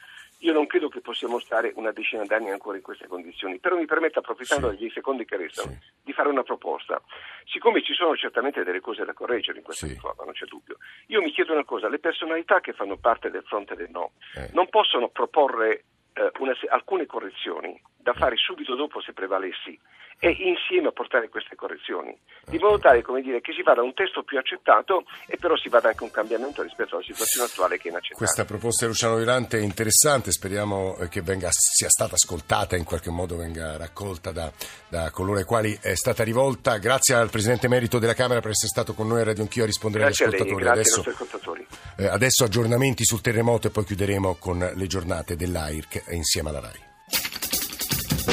io 0.41 0.53
non 0.53 0.67
credo 0.67 0.88
che 0.88 1.01
possiamo 1.01 1.39
stare 1.39 1.71
una 1.77 1.91
decina 1.91 2.23
d'anni 2.25 2.51
ancora 2.51 2.77
in 2.77 2.84
queste 2.84 3.08
condizioni, 3.08 3.58
però 3.58 3.75
mi 3.75 3.88
permette, 3.88 4.19
approfittando 4.19 4.69
sì. 4.69 4.77
degli 4.77 4.91
secondi 4.91 5.25
che 5.25 5.36
restano, 5.36 5.71
sì. 5.71 5.80
di 6.03 6.13
fare 6.13 6.30
una 6.30 6.43
proposta. 6.43 7.01
Siccome 7.45 7.82
ci 7.82 7.93
sono 7.93 8.15
certamente 8.15 8.63
delle 8.63 8.82
cose 8.82 9.03
da 9.03 9.13
correggere 9.13 9.58
in 9.58 9.63
questa 9.63 9.88
sì. 9.88 9.93
riforma, 9.93 10.25
non 10.25 10.34
c'è 10.34 10.45
dubbio, 10.45 10.77
io 11.08 11.23
mi 11.23 11.32
chiedo 11.32 11.53
una 11.53 11.65
cosa, 11.65 11.89
le 11.89 11.97
personalità 11.97 12.60
che 12.60 12.73
fanno 12.73 12.97
parte 12.97 13.32
del 13.32 13.41
fronte 13.47 13.73
del 13.73 13.89
no 13.89 14.12
eh. 14.36 14.51
non 14.53 14.69
possono 14.69 15.10
proporre 15.10 15.86
eh, 16.13 16.32
una, 16.38 16.56
alcune 16.69 17.08
correzioni 17.08 17.82
da 18.08 18.13
fare 18.13 18.38
subito 18.38 18.76
dopo 18.76 19.02
se 19.02 19.12
prevalessi 19.12 19.78
e 20.20 20.30
insieme 20.30 20.88
a 20.88 20.91
portare 20.91 21.28
queste 21.30 21.56
correzioni, 21.56 22.17
di 22.46 22.58
modo 22.58 22.80
tale 22.80 23.04
dire, 23.22 23.41
che 23.41 23.52
si 23.52 23.62
vada 23.62 23.82
a 23.82 23.84
un 23.84 23.93
testo 23.93 24.24
più 24.24 24.39
accettato 24.39 25.04
e 25.28 25.38
però 25.38 25.56
si 25.58 25.67
vada 25.67 25.89
anche 25.89 26.00
a 26.00 26.04
un 26.06 26.12
cambiamento 26.12 26.63
rispetto 26.63 26.96
alla 26.96 27.04
situazione 27.04 27.48
attuale 27.48 27.78
che 27.78 27.89
è 27.89 27.91
inaccettabile. 27.91 28.26
Questa 28.26 28.46
proposta 28.46 28.86
di 28.86 28.91
Luciano 28.91 29.17
Virante 29.17 29.60
è 29.60 29.62
interessante, 29.62 30.32
speriamo 30.32 30.96
che 31.10 31.22
venga, 31.22 31.50
sia 31.52 31.89
stata 31.89 32.15
ascoltata 32.15 32.76
e 32.76 32.80
in 32.80 32.86
qualche 32.86 33.12
modo 33.12 33.36
venga 33.36 33.78
raccolta 33.78 34.32
da, 34.32 34.50
da, 34.88 35.12
coloro 35.12 35.38
ai 35.38 35.46
quali 35.46 35.78
è 35.80 35.93
stata 35.93 36.24
rivolta. 36.24 36.78
Grazie 36.78 37.13
al 37.13 37.30
Presidente 37.30 37.67
Merito 37.67 38.00
della 38.00 38.15
Camera 38.15 38.39
per 38.39 38.52
essere 38.52 38.70
stato 38.70 38.93
con 38.93 39.08
noi 39.08 39.22
a 39.22 39.26
Radio 39.26 39.43
Anch'io 39.43 39.63
a 39.63 39.67
rispondere 39.67 40.06
grazie 40.06 40.26
agli 40.26 40.34
ascoltatori. 40.34 40.63
Lei, 40.63 40.74
adesso, 40.74 41.02
ascoltatori. 41.02 41.67
Eh, 41.98 42.08
adesso 42.08 42.43
aggiornamenti 42.46 43.04
sul 43.04 43.22
terremoto 43.22 43.67
e 43.67 43.70
poi 43.70 43.84
chiuderemo 43.84 44.38
con 44.39 44.72
le 44.74 44.88
giornate 44.88 45.36
dell'AIRC 45.36 46.06
insieme 46.10 46.50
alla 46.50 46.62
RAI. 46.62 46.88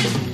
Thank 0.05 0.29
you. 0.29 0.34